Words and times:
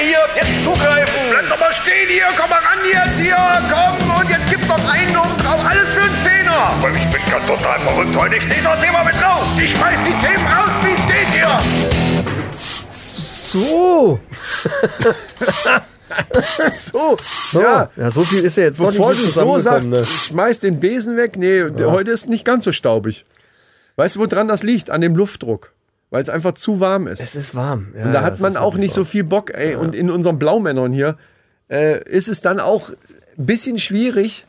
hier, 0.00 0.20
jetzt 0.36 0.62
zugreifen. 0.64 1.20
Bleib 1.30 1.48
doch 1.48 1.58
mal 1.60 1.72
stehen 1.72 2.08
hier, 2.08 2.26
komm 2.38 2.50
mal 2.50 2.58
ran 2.60 2.78
jetzt 2.84 3.18
hier, 3.18 3.36
komm 3.70 4.10
und 4.20 4.30
jetzt 4.30 4.48
gibt's 4.50 4.66
noch 4.68 4.88
einen 4.88 5.16
und 5.16 5.36
drauf, 5.44 5.60
alles 5.68 5.88
für 5.90 6.00
einen 6.02 6.16
Zehner. 6.24 6.56
Aber 6.78 6.90
ich 6.90 7.06
bin 7.10 7.20
ganz 7.30 7.46
total 7.46 7.78
verrückt 7.80 8.16
heute. 8.16 8.36
Ich 8.36 8.42
stehe 8.42 8.62
das 8.62 8.80
Thema 8.80 9.04
mit 9.04 9.14
drauf. 9.20 9.44
Ich 9.62 9.70
schmeiß 9.70 9.98
die 10.06 10.26
Themen 10.26 10.46
raus, 10.46 10.70
wie 10.84 10.92
es 10.92 11.06
geht 11.06 11.28
hier. 11.32 11.60
So. 12.88 14.18
So, 16.72 17.18
Ja, 17.52 17.60
ja. 17.60 17.90
ja, 17.96 18.10
so 18.10 18.22
viel 18.24 18.42
ist 18.42 18.56
ja 18.56 18.64
jetzt 18.64 18.80
doch 18.80 18.90
Bevor 18.90 19.10
nicht 19.10 19.22
du 19.24 19.26
so 19.28 19.58
sagst, 19.58 19.88
ne? 19.90 20.06
schmeiß 20.06 20.60
den 20.60 20.80
Besen 20.80 21.16
weg. 21.16 21.36
Nee, 21.36 21.64
heute 21.84 22.10
ist 22.10 22.28
nicht 22.30 22.44
ganz 22.46 22.64
so 22.64 22.72
staubig. 22.72 23.26
Weißt 23.96 24.16
du, 24.16 24.20
woran 24.20 24.48
das 24.48 24.62
liegt? 24.62 24.90
An 24.90 25.00
dem 25.02 25.14
Luftdruck. 25.16 25.72
Weil 26.10 26.22
es 26.22 26.28
einfach 26.28 26.52
zu 26.52 26.80
warm 26.80 27.06
ist. 27.06 27.20
Es 27.20 27.34
ist 27.34 27.54
warm. 27.54 27.88
Ja, 27.96 28.04
Und 28.04 28.12
da 28.12 28.20
ja, 28.20 28.24
hat 28.24 28.34
es 28.34 28.40
man 28.40 28.56
auch 28.56 28.76
nicht 28.76 28.94
so 28.94 29.04
viel 29.04 29.24
Bock. 29.24 29.52
Ey, 29.54 29.74
und 29.74 29.94
in 29.94 30.10
unseren 30.10 30.38
Blaumännern 30.38 30.92
hier 30.92 31.16
äh, 31.70 32.02
ist 32.04 32.28
es 32.28 32.40
dann 32.40 32.60
auch 32.60 32.88
ein 33.38 33.46
bisschen 33.46 33.78
schwierig, 33.78 34.46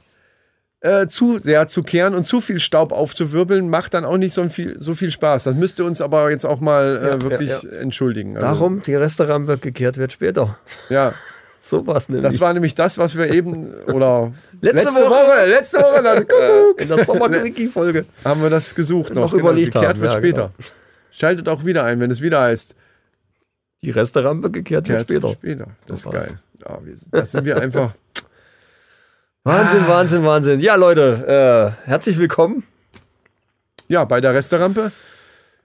äh, 0.81 1.07
zu 1.07 1.37
sehr 1.39 1.67
zu 1.67 1.83
kehren 1.83 2.15
und 2.15 2.23
zu 2.23 2.39
viel 2.39 2.61
Staub 2.61 2.93
aufzuwirbeln, 2.93 3.69
macht 3.69 3.93
dann 3.93 4.05
auch 4.05 4.15
nicht 4.15 4.33
so 4.33 4.47
viel, 4.47 4.79
so 4.79 4.95
viel 4.95 5.11
Spaß. 5.11 5.43
Das 5.43 5.55
müsste 5.55 5.83
uns 5.83 5.99
aber 5.99 6.29
jetzt 6.31 6.45
auch 6.45 6.61
mal 6.61 6.97
äh, 7.03 7.07
Ja, 7.09 7.21
wirklich 7.21 7.49
ja, 7.63 7.69
entschuldigen. 7.79 8.35
Also, 8.37 8.47
Darum, 8.47 8.81
die 8.83 8.95
Restaurant 8.95 9.47
wird 9.47 9.61
gekehrt, 9.61 9.97
wird 9.97 10.13
später. 10.13 10.57
Ja, 10.89 11.13
So 11.61 11.85
was 11.85 12.07
nämlich. 12.07 12.23
das 12.31 12.39
war 12.39 12.53
nämlich 12.53 12.73
das, 12.73 12.97
was 12.97 13.15
wir 13.17 13.31
eben, 13.33 13.73
oder 13.87 14.31
Letzte 14.61 14.85
letzte, 14.85 15.01
Woche. 15.01 15.09
Woche. 15.09 15.45
letzte 15.49 15.77
Woche, 15.79 16.01
dann, 16.03 16.17
Kuckuck, 16.27 16.81
in 16.81 16.87
der 16.87 17.05
Sommerquickie-Folge. 17.05 18.05
haben 18.23 18.41
wir 18.41 18.49
das 18.49 18.73
gesucht 18.73 19.13
noch. 19.13 19.23
Noch 19.23 19.33
überlegt 19.33 19.73
gekehrt 19.73 19.89
haben, 19.95 20.01
wird 20.01 20.13
ja, 20.13 20.17
später. 20.19 20.51
Schaltet 21.19 21.49
auch 21.49 21.65
wieder 21.65 21.83
ein, 21.83 21.99
wenn 21.99 22.11
es 22.11 22.21
wieder 22.21 22.41
heißt. 22.41 22.75
Die 23.81 23.93
wird 23.93 24.53
gekehrt, 24.53 24.87
wird 24.87 25.01
später. 25.01 25.31
später. 25.31 25.67
Das 25.85 26.05
ist 26.05 26.11
geil. 26.11 26.39
Ja, 26.65 26.79
wir, 26.83 26.95
das 27.11 27.31
sind 27.31 27.45
wir 27.45 27.57
einfach. 27.61 27.93
Wahnsinn, 29.43 29.87
Wahnsinn, 29.87 30.23
Wahnsinn. 30.23 30.59
Ja, 30.59 30.75
Leute, 30.75 31.75
äh, 31.85 31.87
herzlich 31.89 32.17
willkommen. 32.17 32.63
Ja, 33.87 34.05
bei 34.05 34.21
der 34.21 34.33
Resterampe. 34.33 34.91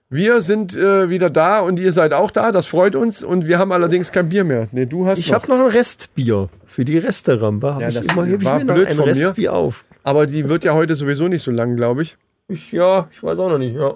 Wir 0.09 0.41
sind 0.41 0.75
äh, 0.75 1.09
wieder 1.09 1.29
da 1.29 1.59
und 1.59 1.79
ihr 1.79 1.91
seid 1.91 2.13
auch 2.13 2.31
da. 2.31 2.51
Das 2.51 2.67
freut 2.67 2.95
uns. 2.95 3.23
Und 3.23 3.47
wir 3.47 3.57
haben 3.57 3.71
allerdings 3.71 4.11
kein 4.11 4.29
Bier 4.29 4.43
mehr. 4.43 4.67
Nee, 4.71 4.85
du 4.85 5.07
hast 5.07 5.19
Ich 5.19 5.33
habe 5.33 5.47
noch 5.49 5.59
ein 5.59 5.71
Restbier 5.71 6.49
für 6.65 6.85
die 6.85 6.97
Resterampe. 6.97 7.75
Hab 7.75 7.81
Ja, 7.81 7.89
ich 7.89 7.95
das 7.95 8.07
immer, 8.07 8.25
heb 8.25 8.39
ich 8.39 8.45
war 8.45 8.59
mir 8.59 8.65
noch 8.65 8.75
blöd 8.75 8.87
ein 8.87 8.95
von 8.95 9.05
mir. 9.05 9.11
Restbier 9.27 9.53
auf. 9.53 9.85
Aber 10.03 10.25
die 10.25 10.47
wird 10.49 10.63
ja 10.63 10.73
heute 10.73 10.95
sowieso 10.95 11.27
nicht 11.27 11.43
so 11.43 11.51
lang, 11.51 11.75
glaube 11.75 12.01
ich. 12.01 12.17
Ich, 12.47 12.71
ja, 12.71 13.07
ich 13.11 13.23
weiß 13.23 13.39
auch 13.39 13.49
noch 13.49 13.57
nicht. 13.57 13.75
Ja. 13.75 13.95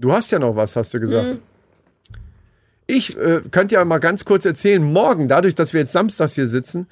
Du 0.00 0.12
hast 0.12 0.30
ja 0.30 0.38
noch 0.38 0.54
was, 0.54 0.76
hast 0.76 0.94
du 0.94 1.00
gesagt. 1.00 1.34
Mhm. 1.34 1.38
Ich 2.86 3.18
äh, 3.18 3.42
könnte 3.50 3.74
ja 3.74 3.84
mal 3.84 3.98
ganz 3.98 4.24
kurz 4.24 4.44
erzählen. 4.44 4.82
Morgen, 4.82 5.28
dadurch, 5.28 5.54
dass 5.54 5.72
wir 5.72 5.80
jetzt 5.80 5.92
samstags 5.92 6.34
hier 6.34 6.46
sitzen, 6.46 6.86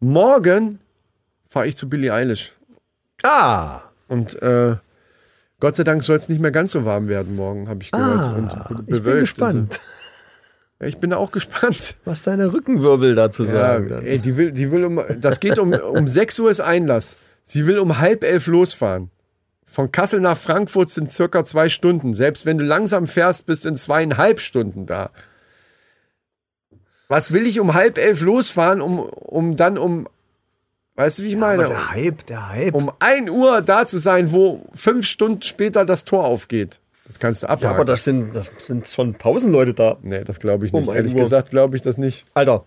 morgen 0.00 0.78
fahre 1.48 1.66
ich 1.66 1.76
zu 1.76 1.88
Billie 1.88 2.12
Eilish. 2.14 2.52
Ah, 3.22 3.80
Und 4.08 4.40
äh, 4.42 4.76
Gott 5.58 5.76
sei 5.76 5.84
Dank 5.84 6.04
soll 6.04 6.16
es 6.16 6.28
nicht 6.28 6.40
mehr 6.40 6.52
ganz 6.52 6.72
so 6.72 6.84
warm 6.84 7.08
werden 7.08 7.34
morgen, 7.34 7.68
habe 7.68 7.82
ich 7.82 7.90
gehört. 7.90 8.18
ah 8.28 8.68
und 8.70 8.86
be 8.86 8.96
ich 8.96 9.02
bin 9.02 9.18
gespannt, 9.20 9.74
So. 9.74 9.80
Ja, 10.80 10.86
ich 10.88 10.98
bin 10.98 11.10
da 11.10 11.16
auch 11.16 11.32
gespannt. 11.32 11.96
was 12.04 12.22
deine 12.22 12.52
Rückenwirbel 12.52 13.14
dazu 13.14 13.44
Ja, 13.44 13.50
sagen. 13.50 13.88
dann. 13.88 14.04
ey, 14.06 14.18
die 14.18 14.36
will, 14.36 14.52
die 14.52 14.70
will 14.70 14.84
um, 14.84 15.00
das 15.18 15.40
geht 15.40 15.58
um, 15.58 15.72
um 15.72 16.06
6 16.06 16.38
Uhr 16.38 16.50
ist 16.50 16.60
Einlass. 16.60 17.16
Sie 17.42 17.66
will 17.66 17.78
um 17.78 17.98
halb 17.98 18.22
elf 18.24 18.46
losfahren. 18.46 19.10
Von 19.68 19.90
Kassel 19.92 20.20
nach 20.20 20.38
Frankfurt 20.38 20.88
sind 20.90 21.10
circa 21.10 21.44
zwei 21.44 21.68
Stunden. 21.68 22.14
Selbst 22.14 22.46
wenn 22.46 22.58
du 22.58 22.64
langsam 22.64 23.06
fährst, 23.06 23.46
bist 23.46 23.66
in 23.66 23.76
zweieinhalb 23.76 24.40
Stunden 24.40 24.86
da. 24.86 25.10
Was 27.08 27.32
will 27.32 27.46
ich 27.46 27.60
um 27.60 27.74
halb 27.74 27.98
elf 27.98 28.20
losfahren, 28.20 28.80
um, 28.80 28.98
um 29.00 29.56
dann 29.56 29.76
um, 29.78 30.08
weißt 30.96 31.18
du, 31.18 31.22
wie 31.24 31.28
ich 31.28 31.36
Aber 31.36 31.46
meine? 31.48 31.68
der 31.68 31.90
Hype, 31.90 32.26
der 32.26 32.48
Hype. 32.48 32.74
Um 32.74 32.90
1 32.98 33.30
Uhr 33.30 33.62
da 33.62 33.86
zu 33.86 33.98
sein, 33.98 34.32
wo 34.32 34.66
fünf 34.74 35.06
Stunden 35.06 35.42
später 35.42 35.84
das 35.84 36.04
Tor 36.04 36.24
aufgeht. 36.24 36.80
Das 37.06 37.20
kannst 37.20 37.44
du 37.44 37.48
abhaken. 37.48 37.64
ja, 37.64 37.70
aber 37.70 37.84
das 37.84 38.02
sind, 38.02 38.34
das 38.34 38.50
sind 38.66 38.88
schon 38.88 39.16
tausend 39.18 39.52
Leute 39.52 39.74
da. 39.74 39.98
nee, 40.02 40.24
das 40.24 40.40
glaube 40.40 40.66
ich 40.66 40.72
nicht. 40.72 40.82
Um 40.82 40.88
1 40.88 40.96
Ehrlich 40.96 41.14
Uhr. 41.14 41.20
gesagt 41.20 41.50
glaube 41.50 41.76
ich 41.76 41.82
das 41.82 41.96
nicht. 41.98 42.24
Alter, 42.34 42.64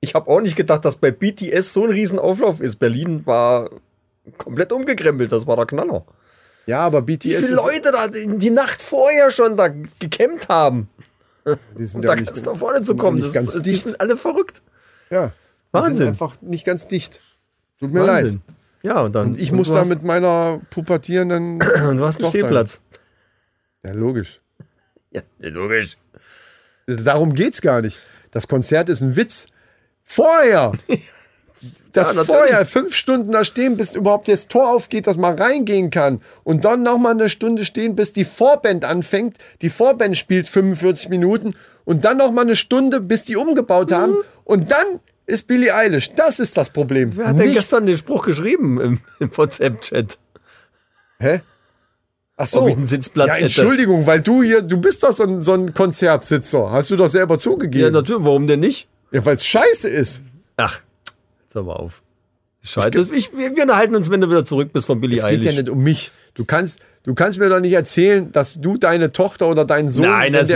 ich 0.00 0.14
habe 0.14 0.30
auch 0.30 0.40
nicht 0.42 0.56
gedacht, 0.56 0.84
dass 0.84 0.96
bei 0.96 1.10
BTS 1.10 1.72
so 1.72 1.84
ein 1.84 1.90
Riesen-Auflauf 1.90 2.60
ist. 2.60 2.76
Berlin 2.76 3.24
war 3.26 3.70
komplett 4.38 4.72
umgekrempelt, 4.72 5.30
das 5.32 5.46
war 5.46 5.56
der 5.56 5.66
Knaller. 5.66 6.04
Ja, 6.66 6.80
aber 6.80 7.02
BTS 7.02 7.24
Wie 7.24 7.34
viele 7.36 7.54
Leute 7.54 7.92
da 7.92 8.08
die 8.08 8.26
die 8.38 8.50
Nacht 8.50 8.82
vorher 8.82 9.30
schon 9.30 9.56
da 9.56 9.68
gekämmt 9.68 10.48
haben, 10.48 10.88
die 11.78 11.84
sind 11.86 12.02
ja 12.04 12.08
da 12.08 12.14
nicht- 12.16 12.26
ganz 12.26 12.42
da 12.42 12.54
vorne 12.54 12.82
zu 12.82 12.96
kommen. 12.96 13.20
Das, 13.20 13.32
ganz 13.32 13.52
die 13.54 13.62
dicht. 13.62 13.84
sind 13.84 14.00
alle 14.00 14.16
verrückt. 14.16 14.62
Ja. 15.10 15.28
Die 15.28 15.32
Wahnsinn. 15.72 15.94
Sind 15.94 16.08
einfach 16.08 16.40
nicht 16.42 16.64
ganz 16.66 16.88
dicht. 16.88 17.20
Tut 17.78 17.92
mir 17.92 18.04
leid. 18.04 18.24
Wahnsinn. 18.24 18.42
Ja, 18.82 19.00
und 19.00 19.14
dann. 19.14 19.26
Und 19.28 19.38
ich 19.38 19.50
und 19.52 19.58
muss 19.58 19.68
da 19.68 19.84
mit 19.84 20.02
meiner 20.02 20.60
pubertierenden. 20.70 21.60
Und 21.88 21.98
du 21.98 22.04
hast 22.04 22.20
einen. 22.20 22.30
Stehplatz. 22.30 22.80
ja, 23.84 23.92
logisch. 23.92 24.40
Ja, 25.10 25.22
logisch. 25.38 25.96
Darum 26.86 27.34
geht's 27.34 27.60
gar 27.60 27.80
nicht. 27.82 27.98
Das 28.30 28.48
Konzert 28.48 28.88
ist 28.88 29.00
ein 29.02 29.16
Witz. 29.16 29.46
Vorher! 30.04 30.72
Das 31.92 32.14
Ja, 32.14 32.24
vorher 32.24 32.66
fünf 32.66 32.94
Stunden 32.94 33.32
da 33.32 33.44
stehen, 33.44 33.76
bis 33.76 33.94
überhaupt 33.94 34.28
das 34.28 34.48
Tor 34.48 34.70
aufgeht, 34.70 35.06
dass 35.06 35.16
man 35.16 35.38
reingehen 35.38 35.90
kann. 35.90 36.20
Und 36.44 36.64
dann 36.64 36.82
nochmal 36.82 37.12
eine 37.12 37.30
Stunde 37.30 37.64
stehen, 37.64 37.96
bis 37.96 38.12
die 38.12 38.24
Vorband 38.24 38.84
anfängt. 38.84 39.38
Die 39.62 39.70
Vorband 39.70 40.16
spielt 40.16 40.48
45 40.48 41.08
Minuten. 41.08 41.54
Und 41.84 42.04
dann 42.04 42.18
nochmal 42.18 42.44
eine 42.44 42.56
Stunde, 42.56 43.00
bis 43.00 43.24
die 43.24 43.36
umgebaut 43.36 43.92
haben. 43.92 44.12
Mhm. 44.12 44.18
Und 44.44 44.70
dann 44.70 45.00
ist 45.26 45.48
Billie 45.48 45.74
Eilish. 45.74 46.10
Das 46.14 46.38
ist 46.38 46.56
das 46.56 46.70
Problem. 46.70 47.12
Wer 47.16 47.28
hat 47.28 47.38
denn 47.38 47.46
Nicht- 47.46 47.56
gestern 47.56 47.86
den 47.86 47.96
Spruch 47.96 48.26
geschrieben 48.26 48.80
im, 48.80 49.00
im 49.18 49.36
WhatsApp-Chat? 49.36 50.18
Hä? 51.18 51.40
Ach 52.36 52.46
so. 52.46 52.62
Ob 52.62 52.68
ich 52.68 52.76
einen 52.76 52.86
Sitzplatz 52.86 53.28
ja, 53.28 53.34
hätte. 53.34 53.44
Entschuldigung, 53.46 54.06
weil 54.06 54.20
du 54.20 54.42
hier, 54.42 54.60
du 54.62 54.76
bist 54.78 55.02
doch 55.02 55.12
so 55.12 55.24
ein, 55.24 55.40
so 55.40 55.54
ein 55.54 55.72
Konzertsitzer. 55.72 56.70
Hast 56.70 56.90
du 56.90 56.96
doch 56.96 57.08
selber 57.08 57.34
Ja, 57.36 57.40
zugegeben. 57.40 57.84
Ja, 57.84 57.90
natürlich. 57.90 58.24
Warum 58.24 58.46
denn 58.46 58.60
nicht? 58.60 58.88
weil 59.10 59.36
es 59.36 59.46
scheiße 59.46 59.88
ist. 59.88 60.22
Ach, 60.58 60.80
jetzt 61.56 61.66
mal 61.66 61.74
auf. 61.74 62.02
Scheiße. 62.62 63.10
Wir, 63.10 63.56
wir 63.56 63.76
halten 63.76 63.94
uns, 63.94 64.10
wenn 64.10 64.20
du 64.20 64.28
wieder 64.28 64.44
zurück 64.44 64.72
bist 64.72 64.86
von 64.86 65.00
Billy 65.00 65.16
Es 65.16 65.22
geht 65.22 65.40
Eilish. 65.40 65.54
ja 65.54 65.62
nicht 65.62 65.70
um 65.70 65.82
mich. 65.82 66.10
Du 66.34 66.44
kannst, 66.44 66.80
du 67.04 67.14
kannst 67.14 67.38
mir 67.38 67.48
doch 67.48 67.60
nicht 67.60 67.72
erzählen, 67.72 68.32
dass 68.32 68.60
du 68.60 68.76
deine 68.76 69.12
Tochter 69.12 69.48
oder 69.48 69.64
deinen 69.64 69.88
Sohn 69.88 70.06
Nein, 70.06 70.32
das 70.32 70.48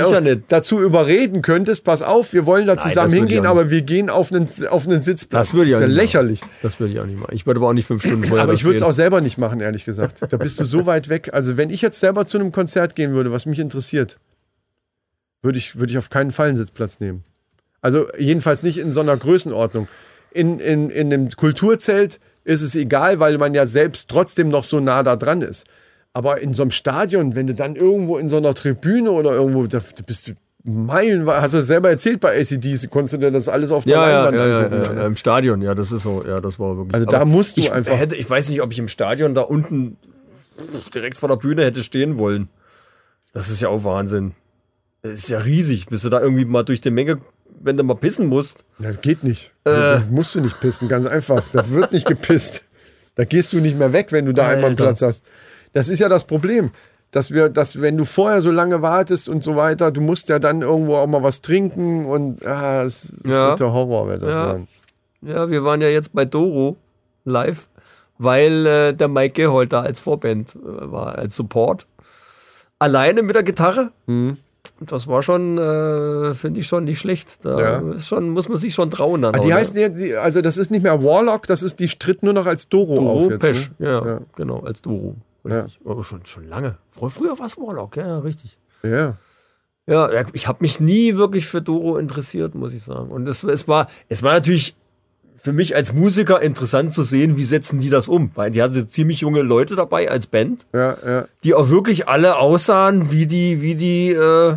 dazu 0.48 0.80
überreden 0.80 1.40
könntest, 1.40 1.84
pass 1.84 2.02
auf, 2.02 2.32
wir 2.32 2.46
wollen 2.46 2.66
da 2.66 2.74
das 2.74 2.84
zusammen 2.84 3.14
hingehen, 3.14 3.46
aber 3.46 3.70
wir 3.70 3.82
gehen 3.82 4.10
auf 4.10 4.32
einen, 4.32 4.48
auf 4.68 4.86
einen 4.88 5.02
Sitzplatz. 5.02 5.48
Das 5.48 5.54
würde 5.54 5.70
ich 5.70 5.76
auch 5.76 5.78
ist 5.78 5.82
ja 5.82 5.86
nicht 5.88 5.96
machen. 5.96 6.04
lächerlich. 6.04 6.40
Das 6.62 6.80
würde 6.80 6.92
ich 6.92 7.00
auch 7.00 7.06
nicht 7.06 7.20
machen. 7.20 7.34
Ich 7.34 7.46
würde 7.46 7.60
aber 7.60 7.68
auch 7.68 7.72
nicht 7.72 7.86
fünf 7.86 8.02
Stunden 8.02 8.24
vorher 8.24 8.42
Aber 8.42 8.54
ich 8.54 8.64
würde 8.64 8.76
es 8.76 8.82
auch 8.82 8.92
selber 8.92 9.20
nicht 9.20 9.38
machen, 9.38 9.60
ehrlich 9.60 9.84
gesagt. 9.84 10.18
Da 10.28 10.36
bist 10.36 10.58
du 10.58 10.64
so 10.64 10.84
weit 10.86 11.08
weg. 11.08 11.30
Also 11.32 11.56
wenn 11.56 11.70
ich 11.70 11.80
jetzt 11.80 12.00
selber 12.00 12.26
zu 12.26 12.38
einem 12.38 12.50
Konzert 12.50 12.96
gehen 12.96 13.12
würde, 13.12 13.30
was 13.30 13.46
mich 13.46 13.60
interessiert, 13.60 14.18
würde 15.42 15.58
ich, 15.58 15.78
würde 15.78 15.92
ich 15.92 15.98
auf 15.98 16.10
keinen 16.10 16.32
Fall 16.32 16.48
einen 16.48 16.56
Sitzplatz 16.56 16.98
nehmen. 17.00 17.24
Also 17.80 18.08
jedenfalls 18.18 18.62
nicht 18.62 18.78
in 18.78 18.92
so 18.92 19.00
einer 19.00 19.16
Größenordnung. 19.16 19.88
In, 20.32 20.60
in, 20.60 20.90
in 20.90 21.12
einem 21.12 21.30
Kulturzelt 21.30 22.20
ist 22.44 22.62
es 22.62 22.74
egal, 22.74 23.20
weil 23.20 23.36
man 23.38 23.54
ja 23.54 23.66
selbst 23.66 24.08
trotzdem 24.08 24.48
noch 24.48 24.64
so 24.64 24.80
nah 24.80 25.02
da 25.02 25.16
dran 25.16 25.42
ist. 25.42 25.66
Aber 26.12 26.40
in 26.40 26.54
so 26.54 26.62
einem 26.62 26.70
Stadion, 26.70 27.36
wenn 27.36 27.46
du 27.46 27.54
dann 27.54 27.76
irgendwo 27.76 28.18
in 28.18 28.28
so 28.28 28.36
einer 28.36 28.54
Tribüne 28.54 29.10
oder 29.12 29.32
irgendwo, 29.32 29.66
da, 29.66 29.80
bist 30.06 30.28
du 30.28 30.32
Meilen, 30.62 31.26
hast 31.26 31.54
du 31.54 31.62
selber 31.62 31.88
erzählt 31.90 32.20
bei 32.20 32.38
ACDC, 32.38 32.90
konntest 32.90 33.14
du 33.14 33.18
dir 33.18 33.30
das 33.30 33.48
alles 33.48 33.72
auf 33.72 33.84
der 33.84 33.92
Ja, 33.96 34.06
Leinwand 34.24 34.36
ja, 34.36 34.46
ja, 34.46 34.58
angucken. 34.66 34.82
ja, 34.96 35.00
ja, 35.00 35.06
im 35.06 35.16
Stadion, 35.16 35.62
ja, 35.62 35.74
das 35.74 35.90
ist 35.90 36.02
so, 36.02 36.22
ja, 36.26 36.38
das 36.40 36.58
war 36.58 36.76
wirklich. 36.76 36.94
Also 36.94 37.06
da 37.06 37.24
musst 37.24 37.56
du 37.56 37.60
ich 37.62 37.72
einfach- 37.72 37.96
Hätte, 37.96 38.14
ich 38.16 38.28
weiß 38.28 38.50
nicht, 38.50 38.60
ob 38.60 38.70
ich 38.72 38.78
im 38.78 38.88
Stadion 38.88 39.34
da 39.34 39.40
unten 39.42 39.96
direkt 40.94 41.16
vor 41.16 41.28
der 41.30 41.36
Bühne 41.36 41.64
hätte 41.64 41.82
stehen 41.82 42.18
wollen. 42.18 42.48
Das 43.32 43.48
ist 43.48 43.62
ja 43.62 43.68
auch 43.68 43.84
Wahnsinn. 43.84 44.32
Das 45.02 45.12
ist 45.20 45.28
ja 45.30 45.38
riesig, 45.38 45.86
bist 45.86 46.04
du 46.04 46.10
da 46.10 46.20
irgendwie 46.20 46.44
mal 46.44 46.62
durch 46.62 46.80
die 46.82 46.90
Menge, 46.90 47.18
wenn 47.60 47.76
du 47.76 47.82
mal 47.84 47.94
pissen 47.94 48.26
musst. 48.26 48.64
Ja, 48.78 48.90
geht 48.92 49.22
nicht. 49.22 49.52
Äh. 49.64 49.70
Da 49.70 50.02
musst 50.10 50.34
du 50.34 50.40
nicht 50.40 50.58
pissen, 50.60 50.88
ganz 50.88 51.06
einfach. 51.06 51.42
Da 51.52 51.68
wird 51.70 51.92
nicht 51.92 52.06
gepisst. 52.06 52.66
Da 53.14 53.24
gehst 53.24 53.52
du 53.52 53.58
nicht 53.60 53.78
mehr 53.78 53.92
weg, 53.92 54.12
wenn 54.12 54.24
du 54.26 54.32
da 54.32 54.44
einmal 54.48 54.70
einen 54.70 54.72
Alter. 54.72 54.84
Platz 54.84 55.02
hast. 55.02 55.24
Das 55.72 55.88
ist 55.88 55.98
ja 55.98 56.08
das 56.08 56.24
Problem. 56.24 56.70
Dass 57.12 57.32
wir, 57.32 57.48
dass 57.48 57.80
wenn 57.80 57.96
du 57.96 58.04
vorher 58.04 58.40
so 58.40 58.50
lange 58.52 58.82
wartest 58.82 59.28
und 59.28 59.42
so 59.42 59.56
weiter, 59.56 59.90
du 59.90 60.00
musst 60.00 60.28
ja 60.28 60.38
dann 60.38 60.62
irgendwo 60.62 60.94
auch 60.94 61.08
mal 61.08 61.22
was 61.24 61.42
trinken 61.42 62.06
und 62.06 62.46
ah, 62.46 62.82
es, 62.84 63.12
es 63.24 63.32
Ja. 63.32 63.48
wird 63.48 63.60
der 63.60 63.72
Horror, 63.72 64.06
wird 64.08 64.22
das 64.22 64.28
Ja. 64.30 64.46
werden. 64.46 64.68
Ja, 65.22 65.50
wir 65.50 65.64
waren 65.64 65.80
ja 65.80 65.88
jetzt 65.88 66.14
bei 66.14 66.24
Doro 66.24 66.76
live, 67.24 67.68
weil 68.18 68.64
äh, 68.66 68.92
der 68.94 69.08
Mike 69.08 69.42
Geholt 69.42 69.72
da 69.72 69.80
als 69.82 70.00
Vorband 70.00 70.54
äh, 70.54 70.58
war, 70.64 71.16
als 71.18 71.34
Support. 71.36 71.86
Alleine 72.78 73.22
mit 73.22 73.34
der 73.34 73.42
Gitarre. 73.42 73.90
Mhm. 74.06 74.38
Das 74.82 75.06
war 75.06 75.22
schon, 75.22 75.58
äh, 75.58 76.32
finde 76.34 76.60
ich 76.60 76.66
schon 76.66 76.84
nicht 76.84 76.98
schlecht. 77.00 77.44
Da 77.44 77.60
Ja. 77.82 77.98
schon, 78.00 78.30
muss 78.30 78.48
man 78.48 78.56
sich 78.56 78.72
schon 78.72 78.90
trauen. 78.90 79.22
Dann 79.22 79.34
Ah, 79.34 79.38
die 79.38 79.48
ne? 79.48 79.54
heißen 79.54 79.78
ja, 79.78 79.88
die, 79.90 80.14
also 80.16 80.40
das 80.40 80.56
ist 80.56 80.70
nicht 80.70 80.82
mehr 80.82 81.02
Warlock, 81.04 81.46
das 81.46 81.62
ist, 81.62 81.80
die 81.80 81.86
tritt 81.86 82.22
nur 82.22 82.32
noch 82.32 82.46
als 82.46 82.68
Doro, 82.70 82.94
Doro 82.96 83.12
auf 83.26 83.30
jetzt. 83.30 83.40
Pesch. 83.40 83.70
Ne? 83.78 83.86
Ja, 83.88 84.06
Ja. 84.06 84.20
genau, 84.36 84.60
als 84.60 84.80
Doro. 84.80 85.16
Richtig. 85.44 85.80
Aber 85.84 86.02
schon, 86.04 86.24
schon 86.24 86.46
lange. 86.48 86.76
Früher, 86.90 87.10
früher 87.10 87.38
war 87.38 87.46
es 87.46 87.56
Warlock, 87.58 87.96
ja, 87.96 88.18
richtig. 88.20 88.58
Ja. 88.82 89.16
Ja, 89.86 90.12
ja, 90.12 90.24
ich 90.34 90.46
habe 90.46 90.58
mich 90.60 90.78
nie 90.80 91.16
wirklich 91.16 91.46
für 91.46 91.60
Doro 91.60 91.96
interessiert, 91.98 92.54
muss 92.54 92.72
ich 92.72 92.82
sagen. 92.82 93.10
Und 93.10 93.28
es, 93.28 93.42
es 93.42 93.66
war, 93.66 93.88
es 94.08 94.22
war 94.22 94.32
natürlich 94.34 94.76
für 95.42 95.54
mich 95.54 95.74
als 95.74 95.94
Musiker 95.94 96.42
interessant 96.42 96.92
zu 96.92 97.02
sehen, 97.02 97.38
wie 97.38 97.44
setzen 97.44 97.78
die 97.78 97.88
das 97.88 98.08
um, 98.08 98.30
weil 98.34 98.50
die 98.50 98.62
hatten 98.62 98.86
ziemlich 98.88 99.20
junge 99.20 99.40
Leute 99.40 99.74
dabei 99.74 100.10
als 100.10 100.26
Band, 100.26 100.66
Ja, 100.74 100.96
ja. 101.06 101.24
die 101.44 101.54
auch 101.54 101.70
wirklich 101.70 102.08
alle 102.08 102.36
aussahen 102.36 103.10
wie 103.10 103.26
die, 103.26 103.62
wie 103.62 103.74
die, 103.74 104.10
äh, 104.10 104.56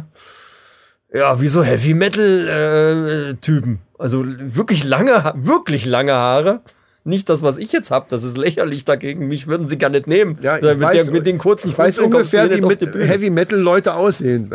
ja, 1.14 1.40
wie 1.40 1.48
so 1.48 1.64
Heavy 1.64 1.94
Metal 1.94 3.30
äh, 3.30 3.34
Typen. 3.36 3.80
Also 3.98 4.26
wirklich 4.28 4.84
lange, 4.84 5.34
wirklich 5.38 5.86
lange 5.86 6.14
Haare. 6.14 6.60
Nicht 7.06 7.30
das, 7.30 7.44
was 7.44 7.58
ich 7.58 7.72
jetzt 7.72 7.92
hab, 7.92 8.10
das 8.10 8.24
ist 8.24 8.38
lächerlich 8.38 8.84
dagegen. 8.84 9.28
Mich 9.28 9.48
würden 9.48 9.68
sie 9.70 9.78
gar 9.78 9.90
nicht 9.90 10.08
nehmen. 10.08 10.38
Ja, 10.42 10.58
ich 10.58 10.64
mit, 10.64 10.82
weiß, 10.82 11.06
der, 11.06 11.14
mit 11.14 11.26
den 11.28 11.38
kurzen 11.38 11.70
ich 11.70 11.78
weiß 11.78 12.00
ungefähr, 12.00 12.50
wie 12.50 12.62
mit. 12.62 12.82
Heavy 12.82 13.30
Metal 13.30 13.60
Leute 13.60 13.94
aussehen. 13.94 14.50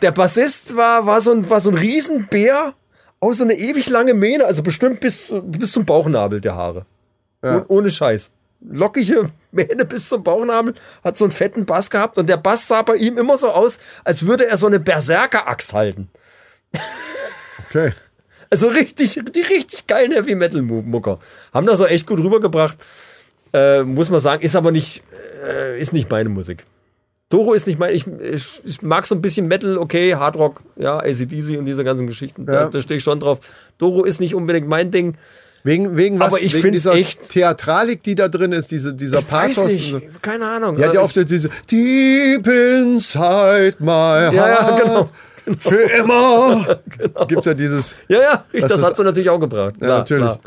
Der 0.00 0.12
Bassist 0.12 0.76
war, 0.76 1.06
war, 1.06 1.20
so 1.20 1.32
ein, 1.32 1.48
war 1.48 1.60
so 1.60 1.70
ein 1.70 1.76
Riesenbär 1.76 2.74
aus 3.22 3.38
so 3.38 3.44
eine 3.44 3.54
ewig 3.54 3.88
lange 3.88 4.14
Mähne, 4.14 4.44
also 4.44 4.62
bestimmt 4.62 4.98
bis, 4.98 5.32
bis 5.44 5.70
zum 5.70 5.86
Bauchnabel 5.86 6.40
der 6.40 6.56
Haare. 6.56 6.86
Oh, 7.40 7.62
ohne 7.68 7.90
Scheiß. 7.90 8.32
Lockige 8.60 9.30
Mähne 9.52 9.84
bis 9.84 10.08
zum 10.08 10.24
Bauchnabel, 10.24 10.74
hat 11.04 11.16
so 11.16 11.24
einen 11.24 11.30
fetten 11.30 11.64
Bass 11.64 11.88
gehabt 11.88 12.18
und 12.18 12.28
der 12.28 12.36
Bass 12.36 12.66
sah 12.66 12.82
bei 12.82 12.96
ihm 12.96 13.18
immer 13.18 13.38
so 13.38 13.50
aus, 13.50 13.78
als 14.02 14.26
würde 14.26 14.46
er 14.46 14.56
so 14.56 14.66
eine 14.66 14.80
Berserker-Axt 14.80 15.72
halten. 15.72 16.10
Okay. 17.68 17.92
Also 18.50 18.68
richtig, 18.68 19.18
die 19.32 19.40
richtig 19.40 19.86
geilen 19.86 20.12
Heavy 20.12 20.34
Metal 20.34 20.60
Mucker. 20.60 21.20
Haben 21.54 21.66
das 21.66 21.80
auch 21.80 21.88
echt 21.88 22.06
gut 22.06 22.18
rübergebracht. 22.18 22.76
Äh, 23.52 23.82
muss 23.84 24.10
man 24.10 24.20
sagen, 24.20 24.42
ist 24.42 24.56
aber 24.56 24.72
nicht, 24.72 25.02
äh, 25.44 25.80
ist 25.80 25.92
nicht 25.92 26.10
meine 26.10 26.28
Musik. 26.28 26.66
Doro 27.32 27.54
ist 27.54 27.66
nicht 27.66 27.78
mein, 27.78 27.94
ich, 27.94 28.06
ich, 28.06 28.60
ich 28.64 28.82
mag 28.82 29.06
so 29.06 29.14
ein 29.14 29.22
bisschen 29.22 29.48
Metal, 29.48 29.78
okay, 29.78 30.14
Hardrock, 30.16 30.62
ja, 30.76 30.98
ACDC 30.98 31.56
und 31.58 31.64
diese 31.64 31.82
ganzen 31.82 32.06
Geschichten, 32.06 32.44
da, 32.44 32.52
Ja. 32.52 32.66
da 32.68 32.78
stehe 32.82 32.98
ich 32.98 33.02
schon 33.04 33.20
drauf. 33.20 33.40
Doro 33.78 34.04
ist 34.04 34.20
nicht 34.20 34.34
unbedingt 34.34 34.68
mein 34.68 34.90
Ding. 34.90 35.16
Wegen, 35.64 35.96
wegen 35.96 36.20
was? 36.20 36.34
Aber 36.34 36.42
ich 36.42 36.52
wegen 36.54 36.72
dieser 36.72 36.92
echt- 36.94 37.30
Theatralik, 37.30 38.02
die 38.02 38.14
da 38.16 38.28
drin 38.28 38.52
ist, 38.52 38.70
diese, 38.70 38.92
dieser 38.92 39.20
Ich 39.20 39.32
weiß 39.32 39.64
nicht, 39.64 39.92
so. 39.92 40.00
keine 40.20 40.46
Ahnung. 40.46 40.76
Die 40.76 40.84
hat 40.84 40.92
ja 40.92 41.00
oft 41.00 41.16
diese 41.16 41.48
Deep 41.70 42.46
inside 42.46 43.76
my 43.78 43.86
heart. 43.88 44.34
Ja, 44.34 44.48
ja, 44.48 44.78
genau. 44.82 45.04
Für 45.58 45.76
immer. 45.76 46.80
Gibt's 47.28 47.46
ja 47.46 47.54
dieses. 47.54 47.96
ja, 48.08 48.20
ja, 48.20 48.44
Das 48.60 48.72
das, 48.72 48.82
hat 48.84 48.96
sie 48.96 49.04
natürlich 49.04 49.30
auch 49.30 49.38
gebracht. 49.40 49.74
Klar, 49.78 49.98
natürlich. 50.00 50.24
Klar. 50.24 50.40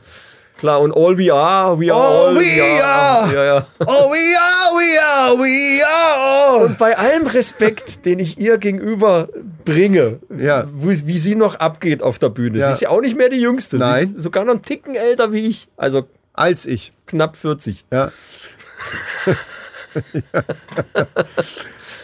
Klar, 0.57 0.80
und 0.81 0.92
all 0.94 1.18
we 1.18 1.34
are, 1.34 1.80
we 1.80 1.92
are 1.94 2.00
All 2.02 2.28
all, 2.28 2.36
we 2.36 2.84
are. 2.84 3.34
Ja, 3.34 3.44
ja. 3.46 3.68
Oh, 3.80 4.12
we 4.12 4.38
are, 4.38 4.75
we 4.75 5.02
are, 5.02 5.38
we 5.38 5.86
are. 5.86 6.66
Und 6.66 6.78
bei 6.78 6.98
allem 6.98 7.28
Respekt, 7.28 8.06
den 8.06 8.19
ich 8.19 8.38
ihr 8.40 8.57
gegenüber 8.57 9.28
bringe, 9.66 10.19
Ja. 10.38 10.66
wo, 10.72 10.90
wie 10.90 11.19
sie 11.19 11.36
noch 11.36 11.56
abgeht 11.56 12.02
auf 12.04 12.19
der 12.19 12.30
Bühne. 12.30 12.60
Ja. 12.60 12.68
Sie 12.68 12.74
ist 12.74 12.81
ja 12.81 12.90
auch 12.90 13.02
nicht 13.02 13.18
mehr 13.18 13.30
die 13.30 13.40
Jüngste. 13.42 13.78
Nein. 13.78 14.07
Sie 14.07 14.13
ist 14.16 14.24
sogar 14.24 14.44
noch 14.46 14.54
einen 14.54 14.62
Ticken 14.63 14.96
älter 14.96 15.31
wie 15.31 15.48
ich. 15.48 15.68
Also 15.78 16.07
Als 16.34 16.66
ich. 16.66 16.94
knapp 17.07 17.36
40. 17.36 17.86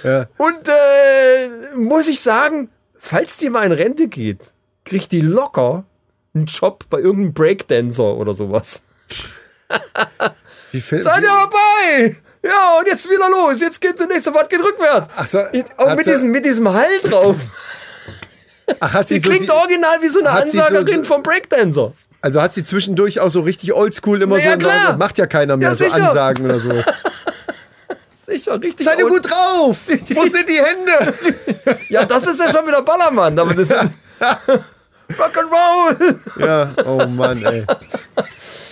Ja. 0.04 0.26
Und 0.38 0.68
äh, 0.68 1.76
muss 1.76 2.08
ich 2.08 2.22
sagen, 2.22 2.70
falls 2.98 3.38
die 3.38 3.50
mal 3.50 3.64
in 3.66 3.72
Rente 3.72 4.08
geht, 4.08 4.54
kriegt 4.86 5.12
die 5.12 5.22
locker 5.22 5.84
einen 6.34 6.46
Job 6.46 6.86
bei 6.90 7.00
irgendeinem 7.00 7.34
Breakdancer 7.34 8.04
oder 8.16 8.34
sowas. 8.34 8.82
Wie 10.72 10.82
viel, 10.82 11.00
Seid 11.00 11.22
ihr 11.24 11.28
dabei? 11.30 12.16
Ja, 12.44 12.80
und 12.80 12.88
jetzt 12.88 13.10
wieder 13.10 13.30
los. 13.30 13.60
Jetzt 13.62 13.80
geht 13.82 14.00
der 14.00 14.08
nächste 14.08 14.32
Fahrt 14.34 14.50
geht 14.50 14.62
rückwärts. 14.64 15.10
Ach 15.16 15.28
so, 15.28 15.40
auch 15.40 15.90
hat 15.90 15.98
mit 15.98 16.06
sie- 16.06 16.12
diesem, 16.12 16.32
mit 16.32 16.46
diesem 16.46 16.72
Hall 16.74 17.00
drauf. 17.04 17.36
Ach, 18.80 18.94
hat 18.94 19.08
sie 19.08 19.16
Die 19.16 19.20
so 19.22 19.30
klingt 19.30 19.46
die, 19.48 19.52
original 19.52 20.02
wie 20.02 20.08
so 20.08 20.24
eine 20.24 20.50
sie 20.50 20.58
so- 20.58 20.64
Ansagerin 20.64 21.04
vom 21.04 21.22
Breakdancer. 21.24 21.94
Also 22.22 22.42
hat 22.42 22.54
sie 22.54 22.64
zwischendurch 22.64 23.20
auch 23.20 23.30
so 23.30 23.42
richtig 23.42 23.74
oldschool 23.74 24.22
immer 24.22 24.38
Na 24.38 24.52
so. 24.54 24.58
klar. 24.58 24.98
Macht 24.98 25.18
ja 25.18 25.26
keiner 25.28 25.58
mehr, 25.58 25.70
Ja, 25.70 25.76
so 25.76 25.84
sicher. 25.84 26.10
Ansagen 26.10 26.46
oder 26.46 26.60
sowas. 26.60 26.86
Sicher, 28.26 28.62
richtig. 28.62 28.86
Seid 28.86 29.00
ihr 29.00 29.08
gut 29.08 29.26
drauf? 29.30 29.78
Wo 29.88 30.26
sind 30.26 30.48
die 30.48 30.62
Hände? 30.62 31.14
Ja, 31.90 32.06
das 32.06 32.28
ist 32.28 32.40
ja 32.40 32.50
schon 32.50 32.66
wieder 32.66 32.82
Ballermann, 32.82 33.38
aber 33.38 33.54
das 33.56 33.72
ist 33.72 33.76
Rock'n'Roll. 35.18 36.16
ja, 36.40 36.70
oh 36.86 37.06
Mann, 37.08 37.44
ey. 37.46 37.66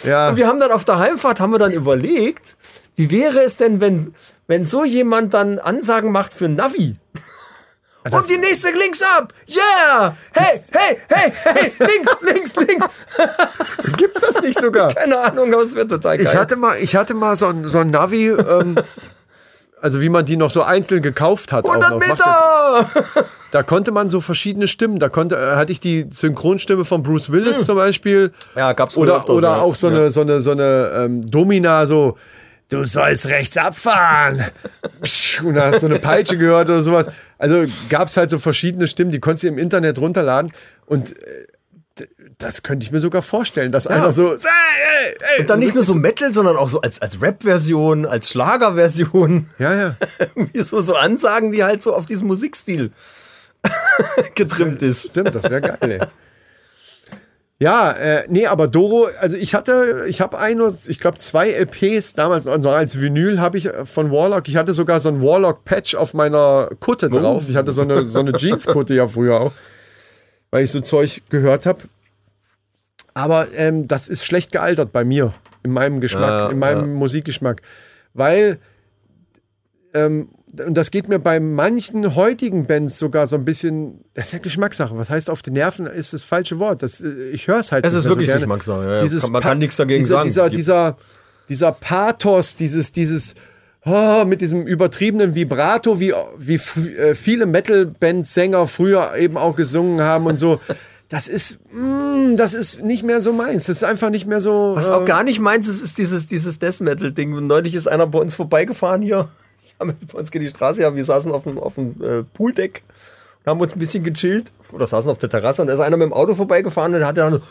Ja, 0.04 0.36
Wir 0.36 0.48
haben 0.48 0.60
dann 0.60 0.72
auf 0.72 0.86
der 0.86 1.00
Heimfahrt 1.00 1.40
haben 1.40 1.52
wir 1.52 1.60
dann 1.60 1.72
überlegt, 1.72 2.56
wie 2.96 3.12
wäre 3.12 3.42
es 3.42 3.58
denn, 3.58 3.82
wenn, 3.82 4.14
wenn 4.48 4.66
so 4.66 4.84
jemand 4.84 5.34
dann 5.34 5.60
Ansagen 5.60 6.12
macht 6.12 6.34
für 6.34 6.50
Navi? 6.50 6.98
Und 8.12 8.30
die 8.30 8.38
nächste 8.38 8.72
links 8.72 9.02
ab. 9.02 9.34
Yeah! 9.48 10.16
Hey, 10.32 10.62
hey, 10.72 10.98
hey, 11.10 11.34
hey, 11.44 11.74
links, 11.80 12.16
links, 12.22 12.56
links. 12.56 12.86
gibt's 13.98 14.22
das 14.22 14.42
nicht 14.42 14.58
sogar? 14.60 14.94
Keine 14.94 15.20
Ahnung, 15.20 15.54
aber 15.54 15.64
es 15.64 15.76
wird 15.76 15.92
total 15.92 16.18
geil. 16.18 16.26
Ich 16.26 16.36
hatte 16.36 16.56
mal, 16.56 16.78
ich 16.78 16.96
hatte 16.96 17.14
mal 17.14 17.36
so 17.36 17.48
ein, 17.48 17.66
so 17.66 17.80
ein 17.80 17.92
Navi, 17.92 18.30
ähm, 18.30 18.76
also 19.82 20.02
wie 20.02 20.10
man 20.10 20.26
die 20.26 20.38
noch 20.38 20.52
so 20.52 20.62
einzeln 20.64 21.02
gekauft 21.02 21.52
hat. 21.52 21.66
auch 21.66 21.70
100 21.74 21.90
noch. 21.92 22.00
Macht 22.00 22.20
ja- 22.20 22.90
Meter! 23.14 23.26
Da 23.52 23.64
konnte 23.64 23.92
man 23.92 24.10
so 24.12 24.22
verschiedene 24.22 24.68
Stimmen. 24.68 25.00
Da 25.00 25.10
konnte, 25.10 25.36
äh, 25.36 25.56
hatte 25.56 25.72
ich 25.72 25.80
die 25.80 26.06
Synchronstimme 26.12 26.86
von 26.86 27.02
Bruce 27.02 27.32
Willis 27.32 27.66
zum 27.66 27.76
Beispiel. 27.78 28.32
Ja, 28.56 28.74
gab's 28.74 28.96
Oder, 28.96 29.18
öfters, 29.18 29.30
oder 29.36 29.48
ja. 29.50 29.62
auch 29.62 29.74
so 29.74 29.88
eine, 29.88 30.12
so 30.12 30.22
eine, 30.22 30.40
so 30.40 30.52
eine 30.52 30.92
ähm, 30.96 31.22
Domina, 31.30 31.86
so, 31.88 32.16
du 32.70 32.84
sollst 32.86 33.26
rechts 33.28 33.58
abfahren. 33.58 34.44
Und 35.44 35.56
da 35.56 35.68
hast 35.72 35.82
du 35.82 35.88
eine 35.88 35.98
Peitsche 36.00 36.38
gehört 36.38 36.70
oder 36.70 36.84
sowas. 36.84 37.08
Also 37.40 37.66
gab's 37.90 38.18
halt 38.18 38.30
so 38.30 38.38
verschiedene 38.38 38.88
Stimmen, 38.88 39.10
die 39.12 39.20
konntest 39.20 39.44
du 39.44 39.48
im 39.48 39.58
Internet 39.58 39.98
runterladen. 39.98 40.52
Und 40.86 41.18
äh, 41.18 41.24
das 42.40 42.64
könnte 42.64 42.86
ich 42.86 42.92
mir 42.92 43.02
sogar 43.02 43.22
vorstellen, 43.22 43.74
dass 43.74 43.86
einer 43.86 44.14
so. 44.14 44.32
Ey, 44.32 44.38
ey, 44.38 45.14
ey, 45.36 45.42
Und 45.42 45.50
dann 45.50 45.60
nicht 45.60 45.76
nur 45.76 45.84
so 45.84 45.94
Metal, 45.94 46.34
sondern 46.34 46.56
auch 46.56 46.70
so 46.70 46.80
als, 46.80 47.02
als 47.02 47.22
Rap-Version, 47.22 48.06
als 48.06 48.30
Schlager-Version. 48.30 49.50
Ja, 49.60 49.74
ja. 49.76 49.96
So, 50.56 50.80
so 50.80 50.96
Ansagen, 50.96 51.52
die 51.52 51.64
halt 51.64 51.82
so 51.82 51.94
auf 51.94 52.06
diesen 52.06 52.28
Musikstil 52.28 52.92
getrimmt 54.36 54.82
ist. 54.82 55.10
Stimmt, 55.10 55.36
das 55.36 55.44
wäre 55.50 55.62
geil, 55.62 55.78
ey. 55.82 56.00
Ja, 57.62 57.92
äh, 57.92 58.24
nee, 58.30 58.46
aber 58.48 58.70
Doro, 58.70 59.10
also 59.20 59.36
ich 59.36 59.54
hatte, 59.54 60.06
ich 60.08 60.22
habe 60.22 60.40
ein 60.40 60.62
oder 60.62 60.74
ich 60.88 61.02
glaube 61.02 61.18
zwei 61.18 61.50
LPs 61.50 62.14
damals 62.14 62.46
noch 62.46 62.72
als 62.72 63.02
Vinyl 63.02 63.42
habe 63.42 63.58
ich 63.58 63.66
äh, 63.66 63.86
von 63.86 64.12
Warlock. 64.12 64.48
Ich 64.48 64.56
hatte 64.56 64.74
sogar 64.74 65.02
so 65.02 65.10
ein 65.10 65.22
Warlock 65.22 65.66
Patch 65.66 65.96
auf 65.96 66.14
meiner 66.14 66.70
Kutte 66.80 67.10
drauf. 67.10 67.50
Ich 67.50 67.58
hatte 67.58 67.74
so 67.74 67.82
eine 67.82 68.08
so 68.08 68.20
eine 68.20 68.32
Jeanskutte 68.32 68.94
ja 68.94 69.10
früher 69.10 69.42
auch, 69.42 69.52
weil 70.52 70.64
ich 70.64 70.72
so 70.72 70.80
Zeug 70.80 71.22
gehört 71.30 71.66
habe. 71.66 71.80
Aber 73.14 73.48
ähm, 73.56 73.88
das 73.88 74.08
ist 74.08 74.26
schlecht 74.26 74.52
gealtert 74.52 74.92
bei 74.92 75.04
mir 75.04 75.34
in 75.64 75.72
meinem 75.72 76.00
Geschmack, 76.00 76.30
Ja, 76.30 76.50
in 76.50 76.60
meinem 76.60 76.94
Musikgeschmack, 76.94 77.62
weil 78.14 78.60
ähm, 79.94 80.30
und 80.66 80.74
das 80.76 80.90
geht 80.90 81.08
mir 81.08 81.20
bei 81.20 81.40
manchen 81.40 82.16
heutigen 82.16 82.66
Bands 82.66 82.98
sogar 82.98 83.28
so 83.28 83.36
ein 83.36 83.46
bisschen, 83.46 84.04
das 84.16 84.28
ist 84.28 84.34
ja 84.34 84.40
Geschmackssache. 84.40 84.98
Was 84.98 85.10
heißt 85.12 85.30
auf 85.30 85.44
die 85.44 85.52
Nerven 85.52 85.86
ist 85.86 86.12
das 86.14 86.24
falsche 86.24 86.58
Wort. 86.58 86.82
Das, 86.82 87.02
äh, 87.02 87.30
ich 87.32 87.48
höre 87.48 87.60
es 87.60 87.72
halt 87.72 87.86
Es 87.86 87.94
ist 87.94 88.06
wirklich 88.06 88.28
so. 88.28 88.34
Geschmackssache, 88.34 88.84
ja, 88.84 88.96
ja. 88.96 89.02
Dieses 89.04 89.24
Kann- 89.24 89.32
man 89.32 89.44
kann 89.44 89.60
nichts 89.60 89.76
dagegen 89.78 90.00
dieser, 90.04 90.16
sagen. 90.16 90.28
Dieser, 90.28 90.50
Die- 90.50 90.56
dieser, 90.58 90.98
dieser 91.50 91.72
Pathos, 91.72 92.56
dieses, 92.56 92.92
dieses, 92.92 93.36
oh, 93.86 94.26
mit 94.26 94.42
diesem 94.42 94.66
übertriebenen 94.66 95.36
Vibrato, 95.36 96.00
wie, 96.00 96.14
wie 96.38 96.56
äh, 96.56 97.14
viele 97.14 97.46
Metal-Band-Sänger 97.46 98.68
früher 98.68 99.16
eben 99.18 99.38
auch 99.38 99.56
gesungen 99.56 100.02
haben 100.02 100.26
und 100.26 100.38
so. 100.38 100.60
Das 101.10 101.28
ist, 101.28 101.60
mm, 101.72 102.36
das 102.38 102.54
ist 102.54 102.84
nicht 102.84 103.04
mehr 103.04 103.20
so 103.20 103.34
meins. 103.34 103.66
Das 103.66 103.78
ist 103.78 103.84
einfach 103.84 104.12
nicht 104.12 104.28
mehr 104.28 104.42
so. 104.42 104.74
Was 104.76 104.90
äh, 104.90 104.92
auch 104.92 105.06
gar 105.06 105.24
nicht 105.24 105.40
meins 105.40 105.68
ist, 105.68 105.82
ist 105.82 105.98
dieses, 105.98 106.28
dieses 106.28 106.60
Death 106.60 106.82
Metal-Ding. 106.82 107.48
Neulich 107.48 107.74
ist 107.74 107.88
einer 107.88 108.06
bei 108.08 108.20
uns 108.20 108.36
vorbeigefahren 108.36 109.02
hier. 109.02 109.30
Ja, 109.80 109.86
mit- 109.86 110.12
Bei 110.12 110.20
uns 110.20 110.30
geht 110.30 110.42
die 110.42 110.48
Straße 110.50 110.82
ja, 110.82 110.94
wir 110.94 111.06
saßen 111.06 111.32
auf 111.32 111.44
dem, 111.44 111.58
auf 111.58 111.76
dem 111.76 111.96
äh, 112.04 112.24
Pooldeck 112.34 112.84
und 113.46 113.50
haben 113.50 113.62
uns 113.62 113.72
ein 113.72 113.80
bisschen 113.80 114.04
gechillt. 114.04 114.52
Oder 114.74 114.86
saßen 114.86 115.10
auf 115.10 115.18
der 115.18 115.30
Terrasse 115.30 115.62
und 115.62 115.70
da 115.70 115.74
ist 115.74 115.80
einer 115.80 115.96
mit 115.96 116.04
dem 116.06 116.12
Auto 116.14 116.36
vorbeigefahren 116.36 116.94
und 116.94 117.06
hat 117.06 117.18
dann 117.18 117.32
so. 117.32 117.42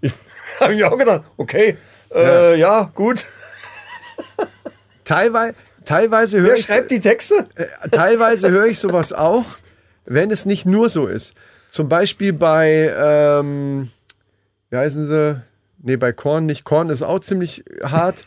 Ich 0.00 0.12
habe 0.60 0.74
mir 0.74 0.90
auch 0.90 0.96
gedacht, 0.98 1.22
okay, 1.36 1.76
äh, 2.14 2.58
ja. 2.58 2.90
gut. 2.94 3.26
teilweise, 5.04 5.54
teilweise 5.84 6.38
höre 6.40 6.48
Wer 6.48 6.54
ich. 6.54 6.64
schreibt 6.64 6.90
die 6.90 7.00
Texte? 7.00 7.46
teilweise 7.90 8.50
höre 8.50 8.66
ich 8.66 8.78
sowas 8.78 9.12
auch, 9.12 9.44
wenn 10.04 10.30
es 10.30 10.46
nicht 10.46 10.66
nur 10.66 10.88
so 10.88 11.06
ist. 11.06 11.34
Zum 11.70 11.88
Beispiel 11.88 12.32
bei, 12.32 12.92
ähm, 12.98 13.90
wie 14.70 14.76
heißen 14.76 15.06
sie? 15.08 15.42
Nee, 15.86 15.96
bei 15.98 16.12
Korn 16.12 16.46
nicht. 16.46 16.64
Korn 16.64 16.88
ist 16.88 17.02
auch 17.02 17.18
ziemlich 17.20 17.62
hart. 17.82 18.22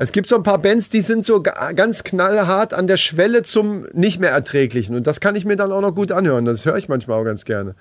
es 0.00 0.12
gibt 0.12 0.28
so 0.30 0.36
ein 0.36 0.42
paar 0.42 0.58
Bands, 0.58 0.88
die 0.88 1.02
sind 1.02 1.26
so 1.26 1.42
ga- 1.42 1.72
ganz 1.72 2.04
knallhart 2.04 2.72
an 2.72 2.86
der 2.86 2.96
Schwelle 2.96 3.42
zum 3.42 3.86
nicht 3.92 4.18
mehr 4.18 4.30
erträglichen. 4.30 4.96
Und 4.96 5.06
das 5.06 5.20
kann 5.20 5.36
ich 5.36 5.44
mir 5.44 5.56
dann 5.56 5.72
auch 5.72 5.82
noch 5.82 5.94
gut 5.94 6.10
anhören. 6.10 6.46
Das 6.46 6.64
höre 6.64 6.76
ich 6.76 6.88
manchmal 6.88 7.20
auch 7.20 7.24
ganz 7.24 7.44
gerne. 7.44 7.74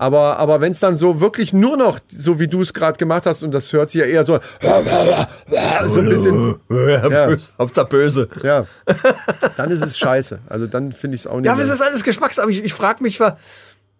Aber, 0.00 0.38
aber 0.38 0.60
wenn 0.60 0.70
es 0.70 0.78
dann 0.78 0.96
so 0.96 1.20
wirklich 1.20 1.52
nur 1.52 1.76
noch, 1.76 1.98
so 2.06 2.38
wie 2.38 2.46
du 2.46 2.62
es 2.62 2.72
gerade 2.72 2.96
gemacht 2.98 3.26
hast, 3.26 3.42
und 3.42 3.50
das 3.52 3.72
hört 3.72 3.90
sich 3.90 4.00
ja 4.00 4.06
eher 4.06 4.24
so, 4.24 4.38
so 5.88 5.98
ein 6.00 6.08
bisschen, 6.08 6.54
Ja. 7.10 7.36
Hauptsache 7.58 7.86
böse. 7.88 8.28
ja, 8.44 8.64
dann 9.56 9.70
ist 9.72 9.82
es 9.82 9.98
scheiße. 9.98 10.38
Also 10.48 10.68
dann 10.68 10.92
finde 10.92 11.16
ich 11.16 11.22
es 11.22 11.26
auch 11.26 11.36
nicht. 11.38 11.46
Ja, 11.46 11.52
aber 11.52 11.62
es 11.62 11.68
ist 11.70 11.80
alles 11.82 12.04
Geschmackssache. 12.04 12.48
Ich, 12.48 12.62
ich 12.62 12.72
frage 12.74 13.02
mich, 13.02 13.18
wa- 13.18 13.36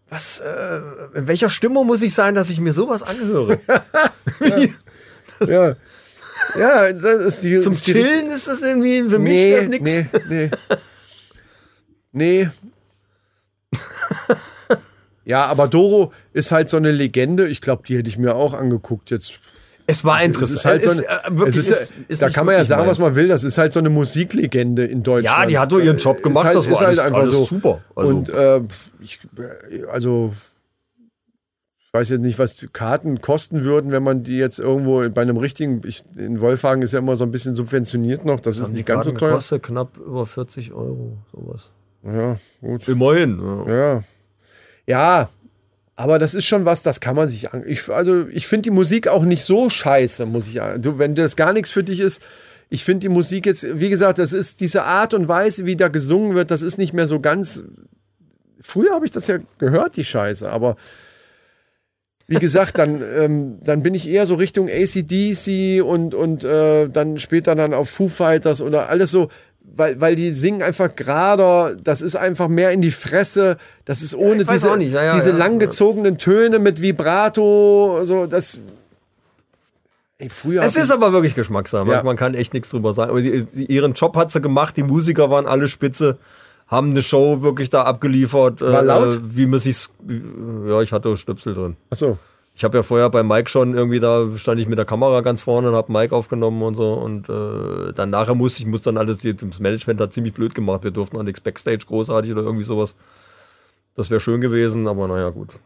was, 0.09 0.39
äh, 0.39 0.81
in 1.15 1.27
welcher 1.27 1.49
Stimmung 1.49 1.87
muss 1.89 2.01
ich 2.03 2.15
sein, 2.15 2.37
dass 2.37 2.49
ich 2.49 2.61
mir 2.61 2.73
sowas 2.73 3.03
anhöre? 3.03 3.59
ja. 5.47 5.75
ja, 6.59 6.93
das 6.93 7.19
ist 7.21 7.43
die. 7.43 7.59
Zum 7.59 7.73
ist 7.73 7.87
die- 7.89 7.93
Chillen 7.93 8.27
ist 8.29 8.47
das 8.47 8.63
irgendwie, 8.63 9.03
für 9.03 9.19
mich 9.19 9.33
Nee, 9.33 9.55
ist 9.55 9.63
das 9.65 9.69
nix. 9.69 9.91
nee, 9.91 10.07
nee. 10.29 10.51
Nee. 12.13 12.49
Ja, 15.29 15.45
aber 15.47 15.69
Doro 15.69 16.13
ist 16.33 16.53
halt 16.53 16.69
so 16.69 16.77
eine 16.79 16.91
Legende. 16.91 17.47
Ich 17.49 17.61
glaube, 17.61 17.83
die 17.87 17.97
hätte 17.99 18.09
ich 18.09 18.17
mir 18.19 18.35
auch 18.35 18.55
angeguckt 18.55 19.11
jetzt. 19.11 19.35
Es 19.87 20.05
war 20.05 20.21
Es 20.21 20.27
interessant. 20.27 20.57
ist 20.59 20.65
halt 20.65 20.83
so 20.83 20.91
eine, 20.91 21.01
ist, 21.01 21.07
äh, 21.09 21.39
wirklich, 21.39 21.57
es 21.59 21.69
ist, 21.71 21.81
ist- 21.83 21.93
ist 22.09 22.23
da 22.23 22.31
kann 22.31 22.45
man 22.47 22.55
ja 22.55 22.65
sagen, 22.65 22.89
was 22.89 22.99
man 22.99 23.15
will. 23.15 23.29
Das 23.29 23.45
ist 23.45 23.57
halt 23.59 23.73
so 23.73 23.79
eine 23.79 23.91
Musiklegende 23.91 24.85
in 24.87 25.03
Deutschland. 25.03 25.25
Ja, 25.41 25.47
die 25.47 25.59
hat 25.59 25.71
doch 25.73 25.81
ihren 25.81 25.99
Job 25.99 26.17
Ist 26.17 26.23
gemacht, 26.25 26.45
halt, 26.47 26.57
das 26.57 26.67
war 26.67 26.73
ist 26.73 26.79
halt 26.81 26.89
alles- 26.89 26.99
einfach 27.01 27.19
alles 27.21 27.31
so. 27.33 27.45
super. 27.45 27.83
Also- 27.95 28.11
Und 28.11 28.29
äh, 28.31 28.61
ich, 29.01 29.21
also 29.91 30.33
ich 31.81 31.95
weiß 31.95 32.09
jetzt 32.11 32.21
nicht, 32.21 32.39
was 32.39 32.67
Karten 32.73 33.21
kosten 33.23 33.65
würden, 33.65 33.91
wenn 33.93 34.03
man 34.03 34.23
die 34.23 34.37
jetzt 34.39 34.59
irgendwo 34.59 35.09
bei 35.09 35.23
einem 35.23 35.37
richtigen, 35.39 35.81
ich, 35.87 36.05
in 36.17 36.41
Wolfhagen 36.41 36.83
ist 36.83 36.93
ja 36.93 36.99
immer 36.99 37.17
so 37.17 37.25
ein 37.25 37.31
bisschen 37.31 37.57
subventioniert 37.57 38.25
noch. 38.27 38.41
Das 38.41 38.57
ist 38.57 38.65
Haben 38.65 38.71
die 38.73 38.77
nicht 38.79 38.87
ganz 38.87 39.05
so 39.05 39.11
Karten 39.13 39.21
teuer. 39.21 39.29
gekostet 39.31 39.63
knapp 39.63 39.97
über 39.97 40.27
40 40.27 40.73
Euro, 40.73 41.17
sowas. 41.33 41.73
Ja, 42.03 42.37
gut. 42.61 42.87
Immerhin. 42.89 43.41
Ja. 43.67 43.73
Ja. 43.95 44.03
Ja, 44.89 45.29
aber 45.97 46.19
das 46.19 46.35
ist 46.35 46.47
schon 46.47 46.65
was, 46.65 46.83
das 46.83 47.01
kann 47.01 47.15
man 47.15 47.29
sich 47.29 47.53
an. 47.53 47.63
Ich, 47.67 47.91
also, 47.91 48.27
ich 48.29 48.47
finde 48.47 48.63
die 48.63 48.71
Musik 48.71 49.07
auch 49.07 49.23
nicht 49.23 49.45
so 49.45 49.69
scheiße, 49.69 50.25
muss 50.25 50.47
ich 50.49 50.55
sagen. 50.55 50.81
Du, 50.81 50.99
wenn 50.99 51.15
das 51.15 51.37
gar 51.37 51.53
nichts 51.53 51.71
für 51.71 51.85
dich 51.85 52.01
ist, 52.01 52.23
ich 52.71 52.85
finde 52.85 53.01
die 53.01 53.11
Musik 53.11 53.45
jetzt, 53.45 53.67
wie 53.81 53.91
gesagt, 53.91 54.19
das 54.19 54.33
ist 54.33 54.61
diese 54.61 54.85
Art 54.85 55.13
und 55.13 55.29
Weise, 55.29 55.67
wie 55.67 55.77
da 55.77 55.89
gesungen 55.89 56.35
wird, 56.35 56.51
das 56.51 56.63
ist 56.63 56.79
nicht 56.79 56.95
mehr 56.95 57.07
so 57.07 57.21
ganz. 57.21 57.63
Früher 58.61 58.95
habe 58.95 59.05
ich 59.05 59.11
das 59.11 59.27
ja 59.27 59.39
gehört, 59.59 59.97
die 59.97 60.07
Scheiße, 60.07 60.51
aber 60.51 60.77
wie 62.27 62.39
gesagt, 62.39 62.79
dann, 62.79 63.03
ähm, 63.17 63.59
dann 63.63 63.83
bin 63.83 63.95
ich 63.95 64.09
eher 64.09 64.25
so 64.25 64.37
Richtung 64.37 64.71
ACDC 64.71 65.83
und, 65.83 66.15
und 66.15 66.45
äh, 66.45 66.89
dann 66.89 67.19
später 67.19 67.55
dann 67.57 67.75
auf 67.75 67.91
Foo 67.91 68.09
Fighters 68.09 68.63
oder 68.63 68.89
alles 68.89 69.11
so, 69.11 69.29
weil, 69.75 70.01
weil 70.01 70.15
die 70.15 70.31
singen 70.31 70.63
einfach 70.63 70.95
gerader, 70.95 71.77
das 71.83 72.03
ist 72.03 72.17
einfach 72.17 72.49
mehr 72.49 72.73
in 72.73 72.81
die 72.81 72.91
Fresse, 72.91 73.57
das 73.85 74.03
ist 74.03 74.15
ohne 74.15 74.43
ich 74.43 74.49
weiß 74.49 74.63
diese, 74.63 74.83
ja, 74.83 75.03
ja, 75.03 75.15
diese 75.15 75.31
ja. 75.31 75.37
langgezogenen 75.37 76.19
Töne 76.19 76.59
mit 76.59 76.81
Vibrato, 76.81 78.01
so 78.05 78.27
das. 78.27 78.59
Ey, 80.19 80.29
früher. 80.31 80.63
Es 80.63 80.77
ist 80.77 80.91
aber 80.91 81.13
wirklich 81.13 81.35
Geschmackssache. 81.35 81.89
Ja. 81.89 82.03
Man 82.03 82.17
kann 82.17 82.35
echt 82.35 82.53
nichts 82.53 82.71
drüber 82.71 82.93
sagen. 82.93 83.11
Aber 83.11 83.21
sie, 83.21 83.47
ihren 83.67 83.93
Job 83.93 84.17
hat 84.17 84.33
sie 84.33 84.41
gemacht. 84.41 84.77
Die 84.77 84.83
Musiker 84.83 85.31
waren 85.31 85.47
alle 85.47 85.69
spitze. 85.69 86.19
Haben 86.67 86.91
eine 86.91 87.03
Show 87.03 87.43
wirklich 87.43 87.71
da 87.71 87.85
abgeliefert. 87.85 88.61
War 88.61 88.83
äh, 88.83 88.85
laut? 88.85 89.21
Wie 89.23 89.47
man 89.47 89.61
sich's, 89.61 89.93
ja, 90.67 90.83
ich 90.83 90.93
hatte 90.93 91.17
Stöpsel 91.17 91.55
drin. 91.55 91.77
ich, 91.87 91.93
achso. 91.93 92.19
Ich 92.59 92.65
habe 92.65 92.77
ja 92.77 92.83
vorher 92.83 93.09
bei 93.09 93.23
Mike 93.23 93.49
schon 93.49 93.73
irgendwie 93.73 94.01
da 94.01 94.27
stand 94.37 94.61
ich 94.61 94.67
mit 94.67 94.79
der 94.79 94.85
Kamera 94.85 95.21
ganz 95.21 95.43
vorne 95.43 95.69
und 95.69 95.77
habe 95.77 95.93
Mike 95.93 96.13
aufgenommen 96.13 96.61
und 96.63 96.75
so 96.75 96.93
und 96.93 97.29
äh, 97.29 97.93
dann 97.95 98.11
nachher 98.11 98.35
musste 98.35 98.61
ich 98.61 98.67
muss 98.67 98.83
dann 98.83 98.99
alles 98.99 99.19
das 99.19 99.61
Management 99.61 100.01
hat 100.01 100.13
ziemlich 100.13 100.35
blöd 100.35 100.57
gemacht. 100.57 100.83
Wir 100.83 100.91
durften 100.91 101.17
auch 101.19 101.23
nichts 101.23 101.41
Backstage 101.41 101.87
großartig 101.87 102.33
oder 102.33 102.43
irgendwie 102.43 102.65
sowas. 102.65 102.97
Das 103.95 104.11
wäre 104.11 104.19
schön 104.19 104.41
gewesen, 104.41 104.89
aber 104.89 105.07
naja 105.07 105.31
gut. 105.31 105.61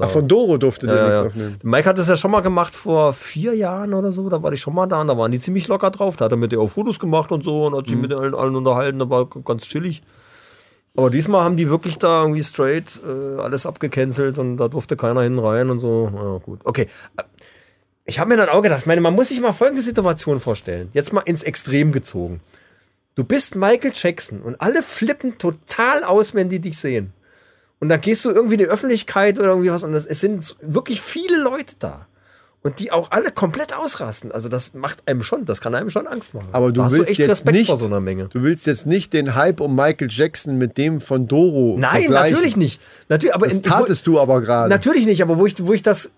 Ach, 0.00 0.08
von 0.08 0.26
Doro 0.26 0.56
durfte 0.56 0.86
der 0.86 0.96
ja, 0.96 1.02
nichts 1.02 1.20
ja. 1.20 1.26
aufnehmen. 1.26 1.58
Mike 1.62 1.86
hat 1.86 1.98
das 1.98 2.08
ja 2.08 2.16
schon 2.16 2.30
mal 2.30 2.40
gemacht 2.40 2.74
vor 2.74 3.12
vier 3.12 3.54
Jahren 3.54 3.92
oder 3.92 4.10
so. 4.10 4.30
Da 4.30 4.42
war 4.42 4.50
ich 4.50 4.60
schon 4.62 4.74
mal 4.74 4.86
da 4.86 5.02
und 5.02 5.08
da 5.08 5.18
waren 5.18 5.30
die 5.30 5.40
ziemlich 5.40 5.68
locker 5.68 5.90
drauf. 5.90 6.16
Da 6.16 6.24
hat 6.24 6.32
er 6.32 6.38
mit 6.38 6.52
ihr 6.54 6.60
auch 6.60 6.68
Fotos 6.68 6.98
gemacht 6.98 7.30
und 7.30 7.44
so 7.44 7.66
und 7.66 7.76
hat 7.76 7.86
sich 7.86 7.96
Mhm. 7.96 8.00
mit 8.00 8.12
allen, 8.14 8.34
allen 8.34 8.56
unterhalten. 8.56 8.98
Da 8.98 9.10
war 9.10 9.26
ganz 9.26 9.64
chillig. 9.64 10.00
Aber 10.98 11.10
diesmal 11.10 11.44
haben 11.44 11.56
die 11.56 11.70
wirklich 11.70 11.98
da 11.98 12.22
irgendwie 12.22 12.42
straight 12.42 13.00
äh, 13.06 13.40
alles 13.40 13.66
abgecancelt 13.66 14.36
und 14.36 14.56
da 14.56 14.66
durfte 14.66 14.96
keiner 14.96 15.22
hin 15.22 15.38
rein 15.38 15.70
und 15.70 15.78
so. 15.78 16.10
Ja, 16.12 16.38
gut. 16.38 16.58
Okay. 16.64 16.88
Ich 18.04 18.18
habe 18.18 18.30
mir 18.30 18.36
dann 18.36 18.48
auch 18.48 18.62
gedacht, 18.62 18.80
ich 18.80 18.86
meine, 18.86 19.00
man 19.00 19.14
muss 19.14 19.28
sich 19.28 19.40
mal 19.40 19.52
folgende 19.52 19.80
Situation 19.80 20.40
vorstellen. 20.40 20.88
Jetzt 20.94 21.12
mal 21.12 21.20
ins 21.20 21.44
Extrem 21.44 21.92
gezogen. 21.92 22.40
Du 23.14 23.22
bist 23.22 23.54
Michael 23.54 23.92
Jackson 23.94 24.42
und 24.42 24.60
alle 24.60 24.82
flippen 24.82 25.38
total 25.38 26.02
aus, 26.02 26.34
wenn 26.34 26.48
die 26.48 26.58
dich 26.58 26.80
sehen. 26.80 27.12
Und 27.78 27.90
dann 27.90 28.00
gehst 28.00 28.24
du 28.24 28.30
irgendwie 28.30 28.54
in 28.54 28.60
die 28.60 28.66
Öffentlichkeit 28.66 29.38
oder 29.38 29.50
irgendwie 29.50 29.70
was 29.70 29.82
das, 29.82 30.04
es 30.04 30.18
sind 30.18 30.56
wirklich 30.62 31.00
viele 31.00 31.40
Leute 31.40 31.76
da. 31.78 32.08
Und 32.68 32.78
die 32.78 32.92
auch 32.92 33.10
alle 33.10 33.30
komplett 33.30 33.74
ausrasten. 33.74 34.32
Also 34.32 34.48
das 34.48 34.74
macht 34.74 35.06
einem 35.06 35.22
schon, 35.22 35.44
das 35.44 35.60
kann 35.60 35.74
einem 35.74 35.90
schon 35.90 36.06
Angst 36.06 36.34
machen. 36.34 36.48
Aber 36.52 36.72
du 36.72 36.82
willst 36.90 37.10
echt 37.10 37.18
jetzt 37.20 37.30
Respekt 37.30 37.56
nicht, 37.56 37.70
vor 37.70 37.78
so 37.78 37.86
einer 37.86 38.00
Menge. 38.00 38.28
du 38.28 38.42
willst 38.42 38.66
jetzt 38.66 38.86
nicht 38.86 39.12
den 39.12 39.34
Hype 39.34 39.60
um 39.60 39.74
Michael 39.74 40.08
Jackson 40.10 40.58
mit 40.58 40.78
dem 40.78 41.00
von 41.00 41.26
Doro 41.26 41.76
Nein, 41.78 42.10
natürlich 42.10 42.56
nicht. 42.56 42.80
Natürlich, 43.08 43.34
aber 43.34 43.46
Das 43.46 43.56
in, 43.56 43.62
tatest 43.62 44.06
du 44.06 44.20
aber 44.20 44.40
gerade. 44.40 44.68
Natürlich 44.68 45.06
nicht, 45.06 45.22
aber 45.22 45.38
wo 45.38 45.46
ich, 45.46 45.54
wo 45.64 45.72
ich 45.72 45.82
das, 45.82 46.10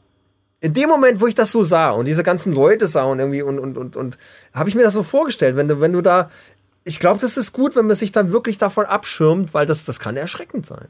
in 0.60 0.74
dem 0.74 0.88
Moment, 0.88 1.20
wo 1.20 1.26
ich 1.26 1.34
das 1.34 1.52
so 1.52 1.62
sah 1.62 1.90
und 1.90 2.06
diese 2.06 2.22
ganzen 2.22 2.52
Leute 2.52 2.86
sah 2.86 3.04
und 3.04 3.18
irgendwie 3.18 3.42
und, 3.42 3.58
und, 3.58 3.78
und, 3.78 3.96
und 3.96 4.18
habe 4.52 4.68
ich 4.68 4.74
mir 4.74 4.82
das 4.82 4.94
so 4.94 5.02
vorgestellt, 5.02 5.56
wenn 5.56 5.68
du, 5.68 5.80
wenn 5.80 5.92
du 5.92 6.02
da, 6.02 6.30
ich 6.84 7.00
glaube, 7.00 7.20
das 7.20 7.36
ist 7.36 7.52
gut, 7.52 7.76
wenn 7.76 7.86
man 7.86 7.96
sich 7.96 8.12
dann 8.12 8.32
wirklich 8.32 8.58
davon 8.58 8.86
abschirmt, 8.86 9.54
weil 9.54 9.66
das, 9.66 9.84
das 9.84 10.00
kann 10.00 10.16
erschreckend 10.16 10.66
sein. 10.66 10.88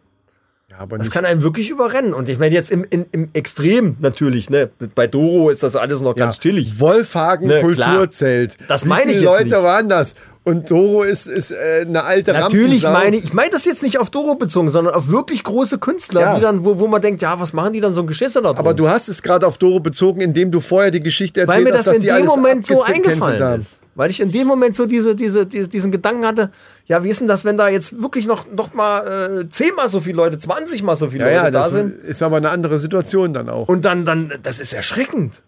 Ja, 0.71 0.79
aber 0.79 0.99
Das 0.99 1.11
kann 1.11 1.25
einen 1.25 1.43
wirklich 1.43 1.69
überrennen. 1.69 2.15
Und 2.15 2.29
ich 2.29 2.39
meine, 2.39 2.55
jetzt 2.55 2.71
im, 2.71 2.87
im, 2.91 3.05
im 3.11 3.29
Extrem 3.33 3.97
natürlich, 3.99 4.51
ne? 4.51 4.71
Bei 4.95 5.09
Doro 5.09 5.51
ist 5.51 5.65
das 5.65 5.75
alles 5.75 6.01
noch 6.01 6.15
ganz 6.15 6.39
chillig. 6.39 6.79
Wolfhagen 6.79 7.49
Ne, 7.49 7.61
Kulturzelt. 7.61 8.57
Das 8.69 8.85
meine 8.85 9.11
ich 9.11 9.17
jetzt 9.21 9.25
Leute 9.25 9.45
nicht. 9.45 9.53
waren 9.55 9.89
das? 9.89 10.15
Und 10.43 10.71
Doro 10.71 11.03
ist, 11.03 11.27
ist 11.27 11.51
äh, 11.51 11.85
eine 11.87 12.03
alte 12.05 12.33
Natürlich 12.33 12.83
Rampensau. 12.85 12.93
meine 12.93 13.17
ich, 13.19 13.25
ich 13.25 13.33
meine 13.35 13.51
das 13.51 13.67
jetzt 13.67 13.83
nicht 13.83 13.99
auf 13.99 14.09
Doro 14.09 14.37
bezogen, 14.37 14.71
sondern 14.71 14.95
auf 14.95 15.09
wirklich 15.09 15.45
große 15.45 15.79
Künstler, 15.79 16.21
Ja. 16.23 16.35
die 16.37 16.41
dann, 16.41 16.65
wo, 16.65 16.79
wo 16.79 16.87
man 16.89 17.03
denkt, 17.03 17.21
ja, 17.21 17.39
was 17.39 17.53
machen 17.53 17.75
die 17.75 17.81
dann 17.81 17.93
so 17.93 18.01
ein 18.01 18.07
Geschisse 18.07 18.41
da 18.41 18.49
drum? 18.49 18.59
Aber 18.59 18.73
du 18.73 18.89
hast 18.89 19.09
es 19.09 19.23
gerade 19.23 19.47
auf 19.47 19.59
Doro 19.59 19.81
bezogen, 19.81 20.23
indem 20.23 20.51
du 20.51 20.61
vorher 20.61 20.91
die 20.91 21.01
Geschichte 21.03 21.41
erzählt 21.43 21.57
weil 21.59 21.65
mir 21.65 21.71
hast, 21.79 21.87
das 21.89 21.97
dass 21.99 22.05
in 22.05 22.17
dem 22.17 22.25
Moment 22.25 22.67
so 22.67 22.83
eingefallen 22.83 23.61
ist. 23.61 23.81
Weil 23.95 24.09
ich 24.09 24.21
in 24.21 24.33
dem 24.33 24.47
Moment 24.47 24.75
so 24.77 24.87
diese, 24.87 25.15
diese, 25.15 25.45
diese, 25.45 25.69
diesen 25.69 25.93
Gedanken 25.93 26.25
hatte, 26.25 26.51
ja, 26.87 27.05
wie 27.05 27.11
ist 27.11 27.21
denn 27.21 27.29
das, 27.29 27.45
wenn 27.45 27.59
da 27.59 27.69
jetzt 27.69 28.01
wirklich 28.01 28.27
noch, 28.27 28.51
noch 28.51 28.73
mal 28.73 29.43
äh, 29.43 29.49
zehnmal 29.51 29.89
so 29.89 30.01
viele 30.01 30.17
Leute, 30.17 30.39
20 30.39 30.83
mal 30.83 30.97
so 30.97 31.11
viele 31.11 31.25
Ja, 31.31 31.43
Leute 31.43 31.45
ja, 31.45 31.51
da 31.51 31.69
sind? 31.69 31.93
ist 31.99 32.23
aber 32.23 32.39
eine 32.39 32.49
andere 32.49 32.79
Situation 32.79 33.35
dann 33.35 33.51
auch. 33.51 33.69
Und 33.69 33.85
dann, 33.85 34.07
dann, 34.07 34.33
das 34.43 34.59
ist 34.59 34.73
erschreckend. 34.73 35.43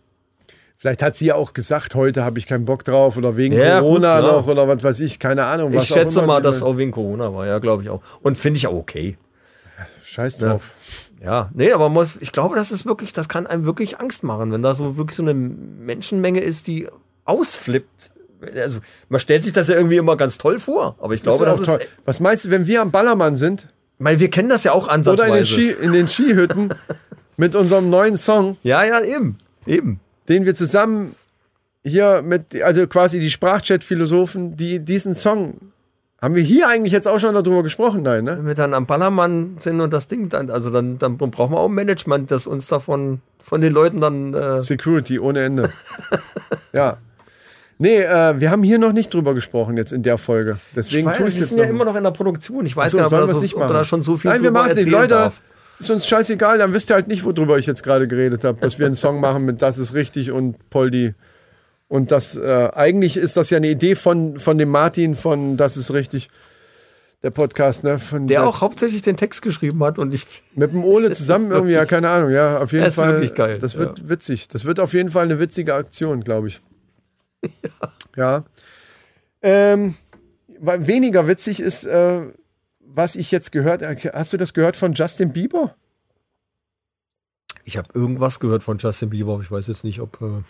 Vielleicht 0.82 1.00
hat 1.00 1.14
sie 1.14 1.26
ja 1.26 1.36
auch 1.36 1.52
gesagt, 1.52 1.94
heute 1.94 2.24
habe 2.24 2.40
ich 2.40 2.48
keinen 2.48 2.64
Bock 2.64 2.82
drauf 2.82 3.16
oder 3.16 3.36
wegen 3.36 3.54
Ja, 3.54 3.78
gut, 3.78 3.86
Corona 3.86 4.18
klar. 4.18 4.32
noch 4.32 4.48
oder 4.48 4.66
was 4.66 4.82
weiß 4.82 4.98
ich, 4.98 5.20
keine 5.20 5.44
Ahnung. 5.44 5.72
Ich 5.74 5.84
schätze 5.84 6.22
mal, 6.22 6.42
dass 6.42 6.60
auch 6.60 6.76
wegen 6.76 6.90
Corona 6.90 7.32
war, 7.32 7.46
ja, 7.46 7.60
glaube 7.60 7.84
ich 7.84 7.88
auch. 7.88 8.02
Und 8.20 8.36
finde 8.36 8.58
ich 8.58 8.66
auch 8.66 8.74
okay. 8.74 9.16
Scheiß 10.04 10.38
drauf. 10.38 10.74
Ja, 11.22 11.50
nee, 11.54 11.70
aber 11.70 11.88
muss, 11.88 12.16
ich 12.18 12.32
glaube, 12.32 12.56
das 12.56 12.72
ist 12.72 12.84
wirklich, 12.84 13.12
das 13.12 13.28
kann 13.28 13.46
einem 13.46 13.64
wirklich 13.64 14.00
Angst 14.00 14.24
machen, 14.24 14.50
wenn 14.50 14.60
da 14.60 14.74
so 14.74 14.96
wirklich 14.96 15.14
so 15.14 15.22
eine 15.22 15.34
Menschenmenge 15.34 16.40
ist, 16.40 16.66
die 16.66 16.88
ausflippt. 17.26 18.10
Also, 18.56 18.80
man 19.08 19.20
stellt 19.20 19.44
sich 19.44 19.52
das 19.52 19.68
ja 19.68 19.76
irgendwie 19.76 19.98
immer 19.98 20.16
ganz 20.16 20.36
toll 20.36 20.58
vor, 20.58 20.96
aber 20.98 21.14
ich 21.14 21.22
glaube, 21.22 21.44
ist 21.44 21.52
das 21.52 21.60
ist, 21.60 21.66
toll. 21.66 21.80
Was 22.04 22.18
meinst 22.18 22.46
du, 22.46 22.50
wenn 22.50 22.66
wir 22.66 22.82
am 22.82 22.90
Ballermann 22.90 23.36
sind 23.36 23.68
weil 24.00 24.18
wir 24.18 24.30
kennen 24.30 24.48
das 24.48 24.64
ja 24.64 24.72
auch 24.72 24.86
oder 24.86 24.94
ansatzweise. 24.94 25.28
in 25.28 25.34
den, 25.34 25.46
Ski, 25.46 25.70
in 25.70 25.92
den 25.92 26.08
Skihütten 26.08 26.74
mit 27.36 27.54
unserem 27.54 27.88
neuen 27.88 28.16
Song, 28.16 28.56
Ja, 28.64 28.82
ja, 28.82 29.00
eben, 29.00 29.38
eben. 29.64 30.00
Den 30.28 30.44
wir 30.44 30.54
zusammen 30.54 31.14
hier 31.84 32.22
mit, 32.22 32.60
also 32.62 32.86
quasi 32.86 33.18
die 33.18 33.30
Sprachchat-Philosophen, 33.30 34.56
die 34.56 34.80
diesen 34.80 35.14
Song, 35.14 35.72
haben 36.20 36.36
wir 36.36 36.42
hier 36.42 36.68
eigentlich 36.68 36.92
jetzt 36.92 37.08
auch 37.08 37.18
schon 37.18 37.34
darüber 37.34 37.64
gesprochen? 37.64 38.02
Nein, 38.02 38.22
ne? 38.22 38.38
Wenn 38.38 38.46
wir 38.46 38.54
dann 38.54 38.74
am 38.74 38.86
Ballermann 38.86 39.56
sind 39.58 39.80
und 39.80 39.92
das 39.92 40.06
Ding 40.06 40.28
dann, 40.28 40.50
also 40.50 40.70
dann, 40.70 40.98
dann 40.98 41.18
brauchen 41.18 41.52
wir 41.52 41.58
auch 41.58 41.68
ein 41.68 41.74
Management, 41.74 42.30
das 42.30 42.46
uns 42.46 42.68
davon, 42.68 43.20
von 43.40 43.60
den 43.60 43.72
Leuten 43.72 44.00
dann, 44.00 44.32
äh, 44.32 44.60
Security 44.60 45.18
ohne 45.18 45.42
Ende. 45.42 45.72
ja. 46.72 46.98
Nee, 47.78 48.02
äh, 48.02 48.38
wir 48.38 48.52
haben 48.52 48.62
hier 48.62 48.78
noch 48.78 48.92
nicht 48.92 49.12
drüber 49.12 49.34
gesprochen 49.34 49.76
jetzt 49.76 49.92
in 49.92 50.04
der 50.04 50.16
Folge. 50.16 50.58
Deswegen 50.76 51.06
weil 51.06 51.16
tue 51.16 51.28
ich 51.28 51.34
wir 51.34 51.42
es 51.42 51.50
jetzt 51.50 51.50
sind 51.50 51.58
ja 51.58 51.64
immer 51.64 51.84
noch 51.84 51.96
in 51.96 52.04
der 52.04 52.12
Produktion. 52.12 52.64
Ich 52.66 52.76
weiß 52.76 52.94
Achso, 52.94 52.98
gar 52.98 53.04
nicht, 53.04 53.12
ob, 53.12 53.18
wir 53.18 53.26
da 53.26 53.26
es 53.26 53.34
so, 53.34 53.40
nicht 53.40 53.54
ob 53.56 53.68
da 53.68 53.84
schon 53.84 54.02
so 54.02 54.16
viel 54.16 54.30
Nein, 54.30 54.42
wir 54.44 54.52
machen 54.52 54.70
es 54.70 54.76
nicht. 54.76 54.88
Leute, 54.88 55.08
darf. 55.08 55.42
Ist 55.82 55.90
uns 55.90 56.06
scheißegal, 56.06 56.58
dann 56.58 56.72
wisst 56.72 56.90
ihr 56.90 56.94
halt 56.94 57.08
nicht, 57.08 57.24
worüber 57.24 57.58
ich 57.58 57.66
jetzt 57.66 57.82
gerade 57.82 58.08
geredet 58.08 58.44
habe. 58.44 58.60
Dass 58.60 58.78
wir 58.78 58.86
einen 58.86 58.94
Song 58.94 59.20
machen 59.20 59.44
mit 59.44 59.62
Das 59.62 59.78
ist 59.78 59.94
richtig 59.94 60.30
und 60.30 60.70
Poldi. 60.70 61.14
Und 61.88 62.10
das, 62.10 62.36
äh, 62.36 62.70
eigentlich 62.72 63.16
ist 63.16 63.36
das 63.36 63.50
ja 63.50 63.58
eine 63.58 63.68
Idee 63.68 63.94
von, 63.94 64.38
von 64.38 64.56
dem 64.58 64.70
Martin 64.70 65.14
von 65.14 65.56
Das 65.58 65.76
ist 65.76 65.92
richtig, 65.92 66.28
der 67.22 67.30
Podcast, 67.30 67.84
ne? 67.84 67.98
Von 67.98 68.26
Der 68.26 68.46
auch 68.46 68.62
hauptsächlich 68.62 69.02
den 69.02 69.16
Text 69.16 69.42
geschrieben 69.42 69.82
hat 69.84 69.98
und 69.98 70.14
ich, 70.14 70.24
Mit 70.54 70.72
dem 70.72 70.84
Ole 70.84 71.12
zusammen 71.12 71.46
ist 71.46 71.50
irgendwie, 71.52 71.72
ja, 71.74 71.80
wirklich- 71.80 71.90
keine 71.90 72.08
Ahnung, 72.08 72.30
ja, 72.30 72.58
auf 72.58 72.72
jeden 72.72 72.84
Das 72.84 72.94
ist 72.94 72.98
Fall. 72.98 73.12
wirklich 73.12 73.34
geil, 73.34 73.58
Das 73.58 73.76
wird 73.76 74.08
witzig. 74.08 74.48
Das 74.48 74.64
wird 74.64 74.80
auf 74.80 74.92
jeden 74.94 75.10
Fall 75.10 75.24
eine 75.24 75.38
witzige 75.38 75.74
Aktion, 75.74 76.22
glaube 76.24 76.48
ich. 76.48 76.60
Ja. 78.16 78.44
Ähm, 79.42 79.94
wa- 80.60 80.76
weniger 80.86 81.26
witzig 81.28 81.60
ist, 81.60 81.84
äh, 81.84 82.20
was 82.86 83.16
ich 83.16 83.30
jetzt 83.30 83.52
gehört 83.52 83.82
Hast 83.82 84.32
du 84.32 84.36
das 84.36 84.54
gehört 84.54 84.76
von 84.76 84.92
Justin 84.94 85.32
Bieber? 85.32 85.74
Ich 87.64 87.76
habe 87.76 87.88
irgendwas 87.94 88.40
gehört 88.40 88.62
von 88.62 88.78
Justin 88.78 89.10
Bieber, 89.10 89.34
aber 89.34 89.42
ich 89.42 89.50
weiß 89.50 89.68
jetzt 89.68 89.84
nicht, 89.84 90.00
ob, 90.00 90.20
äh, 90.20 90.42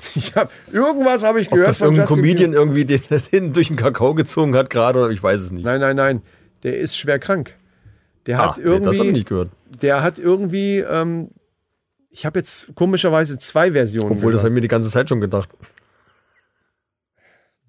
Ich 0.14 0.34
hab, 0.34 0.50
irgendwas 0.72 1.22
habe 1.24 1.40
ich 1.40 1.48
ob 1.48 1.54
gehört 1.54 1.68
das 1.70 1.78
von 1.78 1.94
irgendein 1.94 2.06
Justin 2.08 2.16
Comedian 2.22 2.50
Bieber. 2.52 2.60
irgendwie 2.62 2.84
den, 2.84 3.00
den 3.32 3.52
durch 3.52 3.66
den 3.68 3.76
Kakao 3.76 4.14
gezogen 4.14 4.54
hat 4.56 4.70
gerade, 4.70 4.98
oder 5.00 5.10
ich 5.10 5.22
weiß 5.22 5.40
es 5.40 5.50
nicht. 5.52 5.64
Nein, 5.64 5.80
nein, 5.80 5.96
nein. 5.96 6.22
Der 6.62 6.78
ist 6.78 6.96
schwer 6.96 7.18
krank. 7.18 7.54
Der 8.26 8.40
Ah, 8.40 8.50
hat 8.50 8.58
nee, 8.58 8.64
das 8.64 8.72
habe 8.72 8.90
ich 8.94 8.98
irgendwie, 8.98 9.12
nicht 9.12 9.28
gehört. 9.28 9.50
der 9.82 10.02
hat 10.02 10.18
irgendwie, 10.18 10.78
ähm, 10.78 11.30
ich 12.10 12.26
habe 12.26 12.38
jetzt 12.38 12.74
komischerweise 12.74 13.38
zwei 13.38 13.72
Versionen. 13.72 14.12
Obwohl, 14.12 14.32
das 14.32 14.40
gehört. 14.40 14.44
habe 14.44 14.48
ich 14.50 14.54
mir 14.54 14.60
die 14.62 14.68
ganze 14.68 14.90
Zeit 14.90 15.08
schon 15.08 15.20
gedacht. 15.20 15.50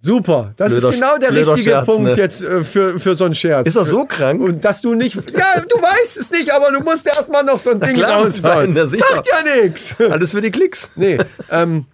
Super, 0.07 0.53
das 0.55 0.71
Blöder 0.71 0.87
ist 0.87 0.93
genau 0.95 1.17
der 1.17 1.31
richtige 1.33 1.57
Scherz, 1.57 1.85
Punkt 1.85 2.03
ne? 2.03 2.15
jetzt 2.15 2.41
äh, 2.41 2.63
für, 2.63 2.97
für 2.97 3.15
so 3.15 3.25
einen 3.25 3.35
Scherz. 3.35 3.67
Ist 3.67 3.75
er 3.75 3.83
so 3.83 4.05
krank? 4.05 4.41
Und 4.41 4.63
dass 4.63 4.81
du 4.81 4.93
nicht, 4.95 5.15
ja, 5.15 5.61
du 5.67 5.75
weißt 5.75 6.17
es 6.17 6.31
nicht, 6.31 6.53
aber 6.53 6.71
du 6.71 6.79
musst 6.79 7.05
erstmal 7.05 7.43
noch 7.43 7.59
so 7.59 7.71
ein 7.71 7.81
Ding 7.81 8.01
raushauen. 8.01 8.73
Macht 8.73 9.27
ja 9.27 9.63
nichts. 9.63 9.97
Alles 9.99 10.31
für 10.31 10.39
die 10.39 10.49
Klicks. 10.49 10.91
Nee, 10.95 11.17
ähm, 11.51 11.87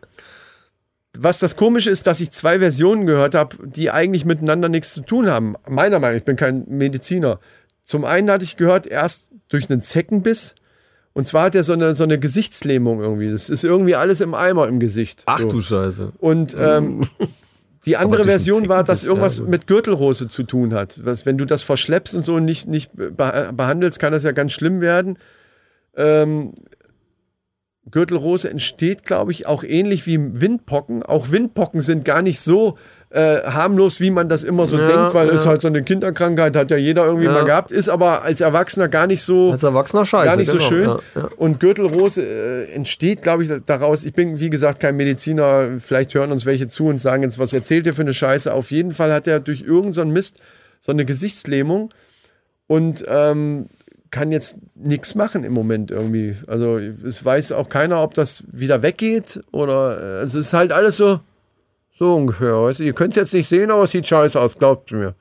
was 1.17 1.39
das 1.39 1.55
Komische 1.55 1.89
ist, 1.89 2.05
dass 2.05 2.19
ich 2.19 2.29
zwei 2.29 2.59
Versionen 2.59 3.07
gehört 3.07 3.33
habe, 3.33 3.57
die 3.63 3.89
eigentlich 3.89 4.25
miteinander 4.25 4.69
nichts 4.69 4.93
zu 4.93 5.01
tun 5.01 5.27
haben. 5.27 5.55
Meiner 5.67 5.97
Meinung 5.97 6.13
nach, 6.13 6.17
ich 6.17 6.23
bin 6.23 6.35
kein 6.35 6.65
Mediziner. 6.67 7.39
Zum 7.83 8.05
einen 8.05 8.29
hatte 8.29 8.43
ich 8.43 8.57
gehört, 8.57 8.85
erst 8.85 9.29
durch 9.49 9.71
einen 9.71 9.81
Zeckenbiss. 9.81 10.53
Und 11.13 11.27
zwar 11.27 11.45
hat 11.45 11.55
er 11.55 11.63
so 11.63 11.73
eine, 11.73 11.95
so 11.95 12.03
eine 12.03 12.19
Gesichtslähmung 12.19 13.01
irgendwie. 13.01 13.31
Das 13.31 13.49
ist 13.49 13.63
irgendwie 13.63 13.95
alles 13.95 14.21
im 14.21 14.35
Eimer 14.35 14.67
im 14.67 14.79
Gesicht. 14.79 15.23
Ach 15.25 15.39
so. 15.39 15.49
du 15.49 15.61
Scheiße. 15.61 16.13
Und 16.19 16.55
ähm, 16.59 17.07
die 17.85 17.97
andere 17.97 18.25
Version 18.25 18.69
war, 18.69 18.83
dass 18.83 19.03
irgendwas 19.03 19.37
ja, 19.39 19.43
mit 19.43 19.67
Gürtelrose 19.67 20.27
zu 20.27 20.43
tun 20.43 20.73
hat. 20.73 21.01
Was, 21.03 21.25
wenn 21.25 21.37
du 21.37 21.45
das 21.45 21.63
verschleppst 21.63 22.15
und 22.15 22.25
so 22.25 22.39
nicht, 22.39 22.67
nicht 22.67 22.91
beh- 22.95 23.51
behandelst, 23.51 23.99
kann 23.99 24.13
das 24.13 24.23
ja 24.23 24.31
ganz 24.31 24.53
schlimm 24.53 24.79
werden. 24.81 25.17
Ähm, 25.95 26.53
Gürtelrose 27.91 28.49
entsteht, 28.49 29.03
glaube 29.03 29.33
ich, 29.33 29.45
auch 29.45 29.63
ähnlich 29.63 30.05
wie 30.05 30.17
Windpocken. 30.39 31.03
Auch 31.03 31.31
Windpocken 31.31 31.81
sind 31.81 32.05
gar 32.05 32.21
nicht 32.21 32.39
so 32.39 32.77
äh, 33.13 33.43
harmlos, 33.43 33.99
wie 33.99 34.09
man 34.09 34.27
das 34.27 34.43
immer 34.43 34.65
so 34.65 34.75
Ja, 34.77 34.87
denkt, 34.87 35.13
weil 35.13 35.29
es 35.29 35.43
ja. 35.43 35.51
halt 35.51 35.61
so 35.61 35.67
eine 35.67 35.83
Kinderkrankheit 35.83 36.55
hat 36.55 36.71
ja 36.71 36.77
jeder 36.77 37.05
irgendwie 37.05 37.27
Ja. 37.27 37.31
mal 37.33 37.45
gehabt, 37.45 37.71
ist 37.71 37.87
aber 37.87 38.23
als 38.23 38.41
Erwachsener 38.41 38.87
gar 38.87 39.05
nicht 39.05 39.21
so 39.21 39.51
Als 39.51 39.61
Erwachsener 39.61 40.03
Scheiße. 40.03 40.25
gar 40.25 40.35
nicht 40.35 40.49
so 40.49 40.57
genau. 40.57 40.67
schön. 40.69 40.83
Ja. 41.15 41.29
Und 41.37 41.59
Gürtelrose 41.59 42.23
äh, 42.23 42.71
entsteht, 42.73 43.21
glaube 43.21 43.43
ich, 43.43 43.51
daraus. 43.67 44.03
Ich 44.03 44.13
bin, 44.13 44.39
wie 44.39 44.49
gesagt, 44.49 44.79
kein 44.79 44.95
Mediziner. 44.97 45.73
Vielleicht 45.79 46.15
hören 46.15 46.31
uns 46.31 46.45
welche 46.47 46.67
zu 46.67 46.87
und 46.87 47.01
sagen 47.03 47.21
jetzt, 47.21 47.37
was 47.37 47.53
erzählt 47.53 47.85
ihr 47.85 47.93
für 47.93 48.01
eine 48.01 48.15
Scheiße? 48.15 48.51
Auf 48.51 48.71
jeden 48.71 48.91
Fall 48.91 49.13
hat 49.13 49.27
er 49.27 49.39
durch 49.39 49.61
irgendeinen 49.61 49.93
so 49.93 50.13
Mist 50.13 50.41
so 50.79 50.91
eine 50.91 51.05
Gesichtslähmung 51.05 51.91
und 52.65 53.05
ähm, 53.07 53.67
kann 54.09 54.31
jetzt 54.31 54.57
nichts 54.75 55.13
machen 55.15 55.43
im 55.43 55.53
Moment 55.53 55.91
irgendwie. 55.91 56.35
Also 56.47 56.77
es 56.77 57.23
weiß 57.23 57.51
auch 57.51 57.69
keiner, 57.69 58.01
ob 58.01 58.15
das 58.15 58.43
wieder 58.51 58.81
weggeht 58.81 59.41
oder 59.51 60.01
äh, 60.21 60.23
es 60.23 60.33
ist 60.33 60.53
halt 60.53 60.71
alles 60.71 60.97
so, 60.97 61.19
so 61.97 62.15
ungefähr. 62.15 62.53
Weißt 62.53 62.79
du? 62.79 62.83
Ihr 62.83 62.93
könnt 62.93 63.11
es 63.11 63.17
jetzt 63.17 63.33
nicht 63.33 63.49
sehen, 63.49 63.71
aber 63.71 63.83
es 63.83 63.91
sieht 63.91 64.07
scheiße 64.07 64.39
aus, 64.39 64.57
glaubt 64.57 64.91
mir. 64.91 65.15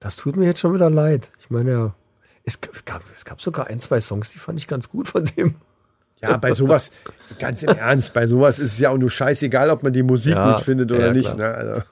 Das 0.00 0.16
tut 0.16 0.36
mir 0.36 0.46
jetzt 0.46 0.60
schon 0.60 0.74
wieder 0.74 0.90
leid. 0.90 1.30
Ich 1.40 1.50
meine, 1.50 1.70
ja, 1.70 1.94
es 2.44 2.60
gab, 2.60 3.02
es 3.12 3.24
gab 3.24 3.40
sogar 3.40 3.66
ein, 3.66 3.80
zwei 3.80 4.00
Songs, 4.00 4.30
die 4.30 4.38
fand 4.38 4.60
ich 4.60 4.68
ganz 4.68 4.88
gut 4.88 5.08
von 5.08 5.24
dem. 5.24 5.56
Ja, 6.20 6.36
bei 6.36 6.52
sowas, 6.52 6.90
ganz 7.38 7.62
im 7.62 7.76
Ernst, 7.76 8.12
bei 8.12 8.26
sowas 8.26 8.58
ist 8.58 8.72
es 8.72 8.78
ja 8.78 8.90
auch 8.90 8.98
nur 8.98 9.10
scheißegal, 9.10 9.70
ob 9.70 9.84
man 9.84 9.92
die 9.92 10.02
Musik 10.02 10.34
Ja, 10.34 10.54
gut 10.54 10.64
findet 10.64 10.90
oder 10.90 11.06
ja, 11.06 11.12
nicht. 11.12 11.36
Ne? 11.36 11.44
Also, 11.44 11.82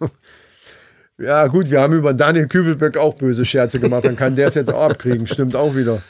ja, 1.19 1.47
gut, 1.47 1.71
wir 1.71 1.81
haben 1.81 1.93
über 1.95 2.13
Daniel 2.13 2.49
Kübelböck 2.49 2.97
auch 2.97 3.15
böse 3.15 3.45
Scherze 3.45 3.79
gemacht, 3.79 4.05
dann 4.05 4.17
kann 4.17 4.35
der 4.35 4.49
es 4.49 4.55
jetzt 4.55 4.73
auch 4.73 4.91
abkriegen, 4.91 5.27
stimmt 5.27 5.55
auch 5.55 5.77
wieder. 5.77 6.03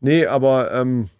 Nee, 0.00 0.26
aber 0.26 0.72
ähm, 0.72 1.10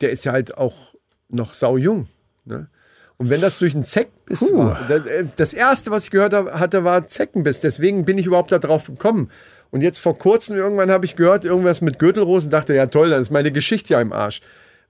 der 0.00 0.10
ist 0.10 0.24
ja 0.24 0.32
halt 0.32 0.56
auch 0.56 0.94
noch 1.28 1.52
saujung. 1.52 2.08
Ne? 2.44 2.68
Und 3.16 3.30
wenn 3.30 3.40
das 3.40 3.58
durch 3.58 3.74
einen 3.74 3.84
Zeckenbiss 3.84 4.52
war, 4.52 4.86
das, 4.88 5.06
äh, 5.06 5.24
das 5.36 5.52
erste, 5.52 5.90
was 5.90 6.04
ich 6.04 6.10
gehört 6.10 6.34
hatte, 6.34 6.84
war 6.84 7.06
Zeckenbiss. 7.06 7.60
Deswegen 7.60 8.04
bin 8.04 8.18
ich 8.18 8.26
überhaupt 8.26 8.50
da 8.52 8.58
drauf 8.58 8.86
gekommen. 8.86 9.30
Und 9.70 9.82
jetzt 9.82 9.98
vor 9.98 10.18
kurzem 10.18 10.56
irgendwann 10.56 10.90
habe 10.90 11.04
ich 11.04 11.16
gehört, 11.16 11.44
irgendwas 11.44 11.80
mit 11.80 11.98
Gürtelrosen, 11.98 12.50
dachte, 12.50 12.74
ja 12.74 12.86
toll, 12.86 13.10
dann 13.10 13.20
ist 13.20 13.30
meine 13.30 13.52
Geschichte 13.52 13.94
ja 13.94 14.00
im 14.00 14.12
Arsch. 14.12 14.40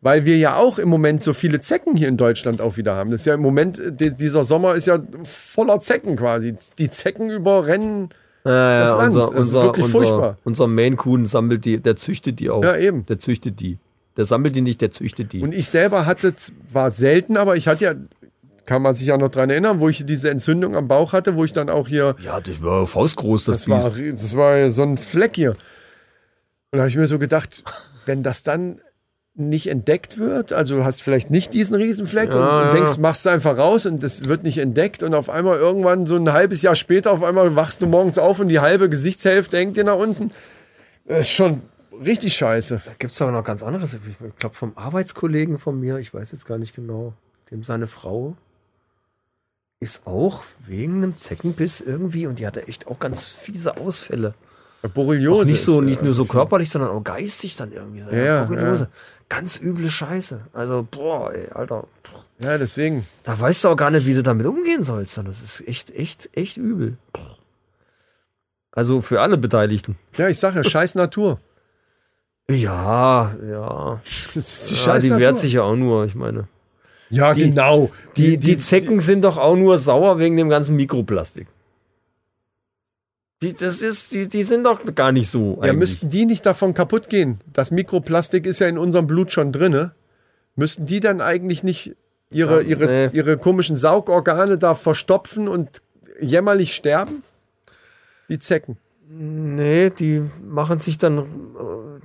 Weil 0.01 0.27
wir 0.27 0.37
ja 0.37 0.57
auch 0.57 0.79
im 0.79 0.91
Moment 0.91 1.23
so 1.23 1.33
viele 1.33 1.61
Zecken 1.61 1.97
hier 1.97 2.09
in 2.09 2.19
Deutschland 2.19 2.61
auch 2.61 2.77
wieder 2.77 2.95
haben. 2.95 3.11
Das 3.11 3.23
ist 3.23 3.27
ja 3.27 3.35
im 3.35 3.41
Moment, 3.41 3.79
äh, 3.79 3.93
die, 3.93 4.15
dieser 4.15 4.45
Sommer 4.45 4.75
ist 4.75 4.87
ja 4.87 4.99
voller 5.25 5.81
Zecken 5.81 6.17
quasi. 6.17 6.55
Die 6.79 6.91
Zecken 6.91 7.31
überrennen. 7.31 8.11
Ja, 8.45 8.81
Das 8.81 8.91
ja, 8.91 8.97
Land, 8.97 9.17
unser, 9.17 9.33
das 9.33 9.47
ist 9.47 9.55
wirklich 9.55 9.87
unser, 9.87 9.99
furchtbar. 9.99 10.39
unser 10.45 10.67
Maine 10.67 10.97
Coon 10.97 11.25
sammelt 11.25 11.65
die, 11.65 11.79
der 11.79 11.97
züchtet 11.97 12.41
die 12.41 12.51
auch. 12.51 12.63
Ja, 12.63 12.77
eben. 12.77 13.07
Der 13.07 13.19
züchtet 13.19 13.61
die. 13.61 13.79
Der 14.19 14.27
sammelt 14.27 14.55
die 14.55 14.61
nicht, 14.61 14.81
der 14.81 14.91
züchtet 14.91 15.33
die. 15.33 15.41
Und 15.43 15.55
ich 15.55 15.69
selber 15.69 16.05
hatte, 16.07 16.35
war 16.71 16.91
selten, 16.91 17.37
aber 17.39 17.57
ich 17.57 17.67
hatte 17.67 17.85
ja, 17.85 17.95
kann 18.67 18.83
man 18.83 18.95
sich 18.95 19.09
ja 19.09 19.17
noch 19.17 19.29
dran 19.29 19.51
erinnern, 19.51 19.81
wo 19.81 19.89
ich 19.89 20.05
diese 20.05 20.31
Entzündung 20.31 20.77
am 20.77 20.89
Bauch 20.89 21.13
hatte, 21.13 21.37
wo 21.37 21.45
ich 21.45 21.53
dann 21.53 21.69
auch 21.69 21.89
hier 21.89 22.17
ja, 22.21 22.41
das 22.41 22.63
war 22.63 22.87
faustgroß, 22.87 23.45
das, 23.45 23.65
Das 23.65 23.69
war, 23.69 23.91
das 23.91 24.37
war 24.37 24.71
so 24.71 24.83
ein 24.83 24.99
Fleck 24.99 25.37
hier. 25.37 25.51
Und 25.51 25.59
da 26.73 26.79
habe 26.81 26.89
ich 26.89 26.97
mir 26.97 27.07
so 27.07 27.19
gedacht, 27.19 27.63
wenn 28.07 28.23
das 28.23 28.43
dann 28.43 28.81
nicht 29.37 29.69
entdeckt 29.69 30.19
wird, 30.19 30.53
also 30.53 30.77
du 30.77 30.85
hast 30.85 31.03
vielleicht 31.03 31.29
nicht 31.31 31.53
diesen 31.53 31.75
Riesenfleck 31.75 32.29
und, 32.31 32.37
Ja, 32.37 32.59
und 32.63 32.67
ja. 32.67 32.71
denkst, 32.71 32.99
machst 32.99 33.27
du 33.27 33.31
einfach 33.31 33.59
raus 33.59 33.85
und 33.85 34.03
das 34.03 34.27
wird 34.27 34.45
nicht 34.45 34.59
entdeckt 34.59 35.03
und 35.03 35.13
auf 35.13 35.29
einmal 35.29 35.59
irgendwann 35.59 36.07
so 36.07 36.17
ein 36.17 36.33
halbes 36.33 36.63
Jahr 36.63 36.77
später, 36.77 37.11
auf 37.11 37.23
einmal 37.23 37.57
wachst 37.57 37.83
du 37.83 37.87
morgens 37.87 38.17
auf 38.19 38.39
und 38.39 38.47
die 38.49 38.61
halbe 38.61 38.89
Gesichtshälfte 38.89 39.57
hängt 39.57 39.77
dir 39.77 39.83
nach 39.85 39.97
unten. 39.97 40.31
Das 41.07 41.21
ist 41.21 41.31
schon 41.31 41.63
richtig 42.05 42.35
scheiße. 42.37 42.81
Da 42.85 42.93
gibt 42.99 43.15
es 43.15 43.23
aber 43.23 43.33
noch 43.33 43.43
ganz 43.45 43.63
anderes. 43.65 43.95
Ich 43.95 44.37
glaube, 44.39 44.55
vom 44.55 44.73
Arbeitskollegen 44.77 45.59
von 45.59 45.81
mir, 45.81 45.99
ich 45.99 46.15
weiß 46.15 46.31
jetzt 46.31 46.47
gar 46.47 46.59
nicht 46.59 46.75
genau, 46.77 47.13
dem 47.51 47.65
seine 47.65 47.89
Frau 47.89 48.37
ist 49.81 50.07
auch 50.07 50.45
wegen 50.67 51.03
einem 51.03 51.19
Zeckenbiss 51.19 51.81
irgendwie 51.81 52.27
und 52.27 52.39
die 52.39 52.47
hatte 52.47 52.67
echt 52.67 52.87
auch 52.87 52.99
ganz 52.99 53.27
fiese 53.27 53.77
Ausfälle. 53.77 54.35
Borreliose. 54.89 55.43
Auch 55.43 55.45
nicht 55.47 55.63
so, 55.63 55.81
ist, 55.81 55.87
nicht 55.87 56.01
äh, 56.01 56.05
nur 56.05 56.13
so 56.13 56.25
körperlich, 56.25 56.71
sondern 56.71 56.91
auch 56.91 57.03
geistig 57.03 57.57
dann 57.57 57.73
irgendwie. 57.73 58.03
So, 58.03 58.11
ja, 58.11 58.45
Borreliose. 58.45 58.89
Ganz 59.29 59.59
üble 59.61 59.89
Scheiße. 59.89 60.43
Also, 60.53 60.87
boah, 60.91 61.33
ey, 61.33 61.49
Alter. 61.51 61.87
Ja, 62.39 62.59
deswegen. 62.59 63.07
Da 63.23 63.39
weißt 63.39 63.65
du 63.65 63.69
auch 63.69 63.77
gar 63.77 63.91
nicht, 63.91 64.07
wie 64.07 64.15
du 64.15 64.23
damit 64.23 64.47
umgehen 64.47 64.83
sollst. 64.83 65.17
Das 65.17 65.43
ist 65.43 65.67
echt, 65.67 65.91
echt, 65.93 66.29
echt 66.37 66.57
übel. 66.57 66.99
Also 68.73 69.01
für 69.01 69.21
alle 69.21 69.39
Beteiligten. 69.39 69.97
Ja, 70.17 70.29
ich 70.29 70.39
sag 70.39 70.55
ja, 70.55 70.65
scheiß 70.65 70.95
Natur. 70.95 71.41
Ja, 72.51 73.35
ja. 73.43 74.03
Das 74.05 74.37
ist 74.37 74.71
die 74.71 74.75
ja 74.75 74.81
scheiß 74.83 75.03
die 75.03 75.09
Natur. 75.09 75.21
wehrt 75.21 75.39
sich 75.39 75.55
ja 75.55 75.63
auch 75.63 75.77
nur, 75.77 76.05
ich 76.05 76.15
meine. 76.15 76.47
Ja, 77.11 77.35
die- 77.35 77.51
genau. 77.51 77.91
Die, 78.17 78.39
die, 78.39 78.57
Zecken 78.57 79.01
sind 79.01 79.23
doch 79.25 79.37
auch 79.39 79.57
nur 79.57 79.77
sauer 79.79 80.19
wegen 80.19 80.37
dem 80.37 80.49
ganzen 80.49 80.77
Mikroplastik. 80.77 81.49
Die, 83.43 83.53
das 83.53 83.83
ist, 83.83 84.13
die, 84.13 84.27
die 84.29 84.43
sind 84.43 84.65
doch 84.65 84.81
gar 84.95 85.13
nicht 85.13 85.29
so. 85.29 85.57
Ja, 85.57 85.63
eigentlich. 85.65 85.75
müssten 85.79 86.11
die 86.11 86.25
nicht 86.25 86.47
davon 86.47 86.73
kaputt 86.73 87.09
gehen? 87.09 87.41
Das 87.53 87.71
Mikroplastik 87.71 88.47
ist 88.47 88.61
ja 88.61 88.69
in 88.69 88.79
unserem 88.79 89.07
Blut 89.07 89.33
schon 89.33 89.53
drinne. 89.53 89.93
Müssten 90.57 90.87
die 90.87 91.01
dann 91.01 91.21
eigentlich 91.21 91.63
nicht 91.63 91.95
ihre, 92.31 92.63
Ja, 92.63 92.69
ihre, 92.69 92.87
nee. 92.87 93.11
ihre 93.13 93.37
komischen 93.37 93.77
Saugorgane 93.77 94.57
da 94.57 94.75
verstopfen 94.75 95.49
und 95.49 95.83
jämmerlich 96.21 96.75
sterben? 96.75 97.23
Die 98.31 98.39
Zecken. 98.39 98.79
Nee, 99.11 99.91
die 99.91 100.23
machen 100.49 100.79
sich 100.79 100.97
dann, 100.97 101.19
äh, 101.19 101.23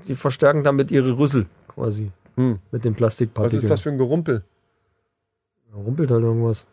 die 0.07 0.15
verstärken 0.15 0.63
damit 0.63 0.91
ihre 0.91 1.17
Rüssel 1.17 1.45
quasi. 1.69 2.11
Hm. 2.35 2.59
Mit 2.71 2.83
den 2.83 2.93
Was 2.93 2.97
Plastikpartikeln. 2.97 3.63
ist 3.63 3.69
das 3.69 3.79
für 3.79 3.89
ein 3.89 3.97
Gerumpel? 3.97 4.43
Rumpelt 5.73 6.11
halt 6.11 6.23
irgendwas. 6.23 6.65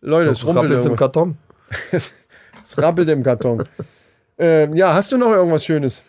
Leute, 0.00 0.30
es 0.30 0.44
rumpelt 0.44 0.64
Rappelt's 0.64 0.84
im 0.86 0.92
irgendwas. 0.92 0.98
Karton. 0.98 1.38
Es 2.64 2.78
rappelt 2.78 3.08
im 3.08 3.22
Karton. 3.22 3.68
ähm, 4.38 4.74
ja, 4.74 4.94
hast 4.94 5.10
du 5.12 5.18
noch 5.18 5.30
irgendwas 5.30 5.64
Schönes? 5.64 6.04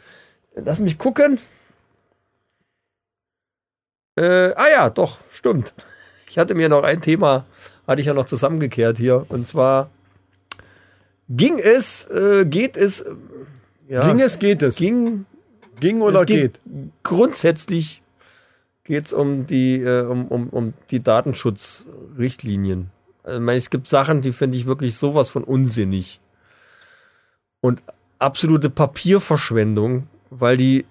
Lass 0.55 0.79
mich 0.79 0.97
gucken. 0.97 1.39
Äh, 4.15 4.53
ah 4.55 4.69
ja, 4.71 4.89
doch, 4.89 5.17
stimmt. 5.31 5.73
Ich 6.29 6.37
hatte 6.37 6.53
mir 6.53 6.69
noch 6.69 6.83
ein 6.83 7.01
Thema, 7.01 7.45
hatte 7.87 8.01
ich 8.01 8.07
ja 8.07 8.13
noch 8.13 8.25
zusammengekehrt 8.25 8.97
hier. 8.97 9.25
Und 9.29 9.47
zwar 9.47 9.89
ging 11.29 11.57
es, 11.59 12.05
äh, 12.07 12.45
geht 12.45 12.77
es, 12.77 13.03
ja, 13.87 14.05
Ging 14.07 14.19
es, 14.19 14.39
geht 14.39 14.61
es? 14.61 14.75
ging, 14.77 15.25
Ging 15.79 16.01
oder 16.01 16.21
es 16.21 16.25
geht? 16.27 16.59
Grundsätzlich 17.03 18.02
geht 18.83 19.05
es 19.05 19.13
um 19.13 19.45
die, 19.47 19.81
äh, 19.81 20.05
um, 20.05 20.27
um, 20.27 20.49
um 20.49 20.73
die 20.91 21.01
Datenschutzrichtlinien. 21.01 22.91
Also, 23.23 23.39
ich 23.39 23.45
meine, 23.45 23.57
es 23.57 23.69
gibt 23.69 23.87
Sachen, 23.87 24.21
die 24.21 24.31
finde 24.31 24.57
ich 24.57 24.65
wirklich 24.65 24.97
sowas 24.97 25.29
von 25.29 25.43
unsinnig. 25.43 26.19
Und 27.61 27.81
absolute 28.19 28.69
Papierverschwendung, 28.69 30.07
weil 30.29 30.57
die 30.57 30.85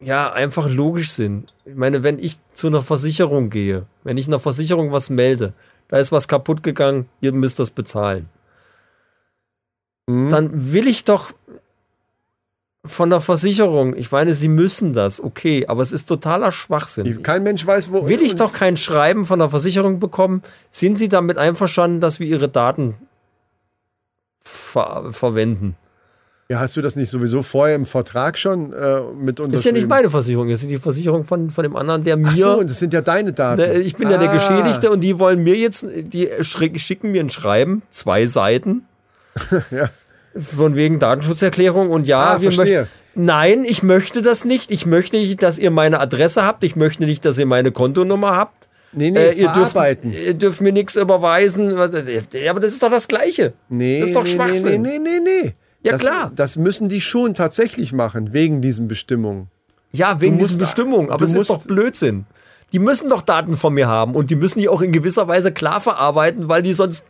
ja 0.00 0.32
einfach 0.32 0.68
logisch 0.68 1.12
sind. 1.12 1.54
Ich 1.64 1.76
meine, 1.76 2.02
wenn 2.02 2.18
ich 2.18 2.36
zu 2.48 2.66
einer 2.66 2.82
Versicherung 2.82 3.50
gehe, 3.50 3.86
wenn 4.02 4.16
ich 4.16 4.26
einer 4.26 4.40
Versicherung 4.40 4.90
was 4.90 5.10
melde, 5.10 5.52
da 5.86 5.98
ist 5.98 6.10
was 6.10 6.26
kaputt 6.26 6.64
gegangen, 6.64 7.08
ihr 7.20 7.32
müsst 7.32 7.60
das 7.60 7.70
bezahlen 7.70 8.28
Mhm. 10.06 10.28
dann 10.30 10.72
will 10.72 10.88
ich 10.88 11.04
doch 11.04 11.32
von 12.84 13.10
der 13.10 13.20
Versicherung. 13.20 13.94
Ich 13.96 14.10
meine, 14.10 14.32
sie 14.34 14.48
müssen 14.48 14.92
das, 14.92 15.22
okay, 15.22 15.66
aber 15.68 15.82
es 15.82 15.92
ist 15.92 16.06
totaler 16.06 16.50
Schwachsinn. 16.50 17.22
Kein 17.22 17.42
Mensch 17.44 17.64
weiß, 17.64 17.92
wo. 17.92 18.08
Will 18.08 18.22
ich 18.22 18.34
doch 18.36 18.52
kein 18.52 18.76
Schreiben 18.76 19.24
von 19.24 19.38
der 19.38 19.48
Versicherung 19.48 20.00
bekommen? 20.00 20.42
Sind 20.70 20.98
Sie 20.98 21.08
damit 21.08 21.38
einverstanden, 21.38 22.00
dass 22.00 22.18
wir 22.18 22.26
Ihre 22.26 22.48
Daten 22.48 22.94
ver 24.42 25.12
verwenden? 25.12 25.76
Ja, 26.48 26.58
hast 26.60 26.76
du 26.76 26.82
das 26.82 26.96
nicht 26.96 27.08
sowieso 27.08 27.42
vorher 27.42 27.76
im 27.76 27.86
Vertrag 27.86 28.36
schon 28.36 28.72
äh, 28.74 29.00
mit 29.14 29.40
uns? 29.40 29.52
Das 29.52 29.60
ist 29.60 29.64
ja 29.64 29.72
nicht 29.72 29.88
meine 29.88 30.10
Versicherung, 30.10 30.50
das 30.50 30.60
ist 30.60 30.70
die 30.70 30.78
Versicherung 30.78 31.24
von, 31.24 31.48
von 31.50 31.62
dem 31.62 31.76
anderen, 31.76 32.04
der 32.04 32.16
mir. 32.18 32.28
Ach 32.28 32.34
so, 32.34 32.58
und 32.58 32.68
das 32.68 32.78
sind 32.78 32.92
ja 32.92 33.00
deine 33.00 33.32
Daten. 33.32 33.62
Ne, 33.62 33.78
Ich 33.78 33.96
bin 33.96 34.10
ja 34.10 34.18
der 34.18 34.28
Ah. 34.28 34.34
Geschädigte 34.34 34.90
und 34.90 35.00
die 35.00 35.18
wollen 35.18 35.42
mir 35.42 35.54
jetzt, 35.54 35.86
die 35.88 36.28
schicken 36.42 37.12
mir 37.12 37.20
ein 37.22 37.30
Schreiben, 37.30 37.82
zwei 37.90 38.26
Seiten. 38.26 38.86
Ja. 39.70 39.88
Von 40.38 40.76
wegen 40.76 40.98
Datenschutzerklärung 40.98 41.90
und 41.90 42.06
ja, 42.06 42.34
Ah, 42.36 42.40
wir 42.40 42.52
möchten. 42.52 42.88
Nein, 43.14 43.64
ich 43.64 43.82
möchte 43.82 44.22
das 44.22 44.44
nicht. 44.44 44.70
Ich 44.70 44.86
möchte 44.86 45.16
nicht, 45.16 45.42
dass 45.42 45.58
ihr 45.58 45.70
meine 45.70 46.00
Adresse 46.00 46.44
habt. 46.44 46.64
Ich 46.64 46.76
möchte 46.76 47.04
nicht, 47.04 47.24
dass 47.24 47.38
ihr 47.38 47.46
meine 47.46 47.70
Kontonummer 47.70 48.34
habt. 48.36 48.68
Nee, 48.92 49.10
nee, 49.10 49.18
Äh, 49.18 49.32
ihr, 49.32 49.48
dürft, 49.48 49.76
ihr 50.04 50.34
dürft 50.34 50.60
mir 50.60 50.72
nichts 50.72 50.96
überweisen. 50.96 51.70
Ja, 51.70 52.50
aber 52.50 52.60
das 52.60 52.72
ist 52.72 52.82
doch 52.82 52.90
das 52.90 53.08
Gleiche. 53.08 53.52
Nee, 53.68 54.00
das 54.00 54.10
ist 54.10 54.16
doch 54.16 54.24
nee, 54.24 54.30
Schwachsinn. 54.30 54.82
Nee, 54.82 54.98
nee, 54.98 55.20
nee, 55.20 55.42
nee. 55.42 55.54
Ja, 55.84 55.92
das, 55.92 56.00
klar. 56.02 56.32
Das 56.34 56.56
müssen 56.56 56.88
die 56.88 57.00
schon 57.00 57.34
tatsächlich 57.34 57.92
machen, 57.92 58.32
wegen 58.32 58.60
diesen 58.60 58.88
Bestimmungen. 58.88 59.48
Ja, 59.92 60.20
wegen 60.20 60.38
diesen 60.38 60.58
Bestimmungen. 60.58 61.10
Aber 61.10 61.24
es 61.24 61.34
ist 61.34 61.50
doch 61.50 61.64
Blödsinn. 61.64 62.24
Die 62.72 62.78
müssen 62.78 63.10
doch 63.10 63.20
Daten 63.20 63.56
von 63.56 63.74
mir 63.74 63.88
haben 63.88 64.14
und 64.14 64.30
die 64.30 64.36
müssen 64.36 64.58
die 64.58 64.68
auch 64.68 64.80
in 64.80 64.92
gewisser 64.92 65.28
Weise 65.28 65.52
klar 65.52 65.80
verarbeiten, 65.82 66.48
weil 66.48 66.62
die 66.62 66.72
sonst 66.72 67.04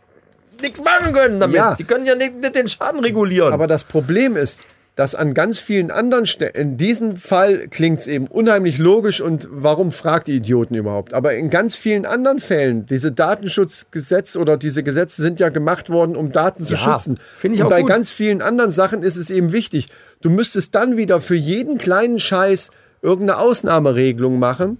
nichts 0.61 0.81
machen 0.83 1.13
können 1.13 1.39
damit. 1.39 1.55
Ja. 1.55 1.75
Die 1.75 1.83
können 1.83 2.05
ja 2.05 2.15
nicht, 2.15 2.35
nicht 2.35 2.55
den 2.55 2.67
Schaden 2.67 2.99
regulieren. 2.99 3.53
Aber 3.53 3.67
das 3.67 3.83
Problem 3.83 4.35
ist, 4.35 4.61
dass 4.95 5.15
an 5.15 5.33
ganz 5.33 5.57
vielen 5.57 5.89
anderen 5.89 6.27
Stellen, 6.27 6.53
in 6.53 6.77
diesem 6.77 7.17
Fall 7.17 7.67
klingt 7.67 7.97
es 7.97 8.07
eben 8.07 8.27
unheimlich 8.27 8.77
logisch 8.77 9.21
und 9.21 9.47
warum 9.49 9.91
fragt 9.91 10.27
die 10.27 10.35
Idioten 10.35 10.75
überhaupt? 10.75 11.15
Aber 11.15 11.33
in 11.33 11.49
ganz 11.49 11.75
vielen 11.75 12.05
anderen 12.05 12.39
Fällen, 12.39 12.85
diese 12.85 13.11
Datenschutzgesetze 13.11 14.37
oder 14.39 14.55
diese 14.55 14.83
Gesetze 14.83 15.21
sind 15.23 15.39
ja 15.39 15.49
gemacht 15.49 15.89
worden, 15.89 16.15
um 16.15 16.31
Daten 16.31 16.63
zu 16.63 16.73
Ja, 16.73 16.79
schützen. 16.79 17.19
ich 17.41 17.61
und 17.63 17.69
bei 17.69 17.81
gut. 17.81 17.89
ganz 17.89 18.11
vielen 18.11 18.41
anderen 18.43 18.69
Sachen 18.69 19.01
ist 19.01 19.17
es 19.17 19.31
eben 19.31 19.51
wichtig. 19.51 19.87
Du 20.21 20.29
müsstest 20.29 20.75
dann 20.75 20.95
wieder 20.95 21.21
für 21.21 21.35
jeden 21.35 21.79
kleinen 21.79 22.19
Scheiß 22.19 22.69
irgendeine 23.01 23.39
Ausnahmeregelung 23.39 24.37
machen, 24.37 24.77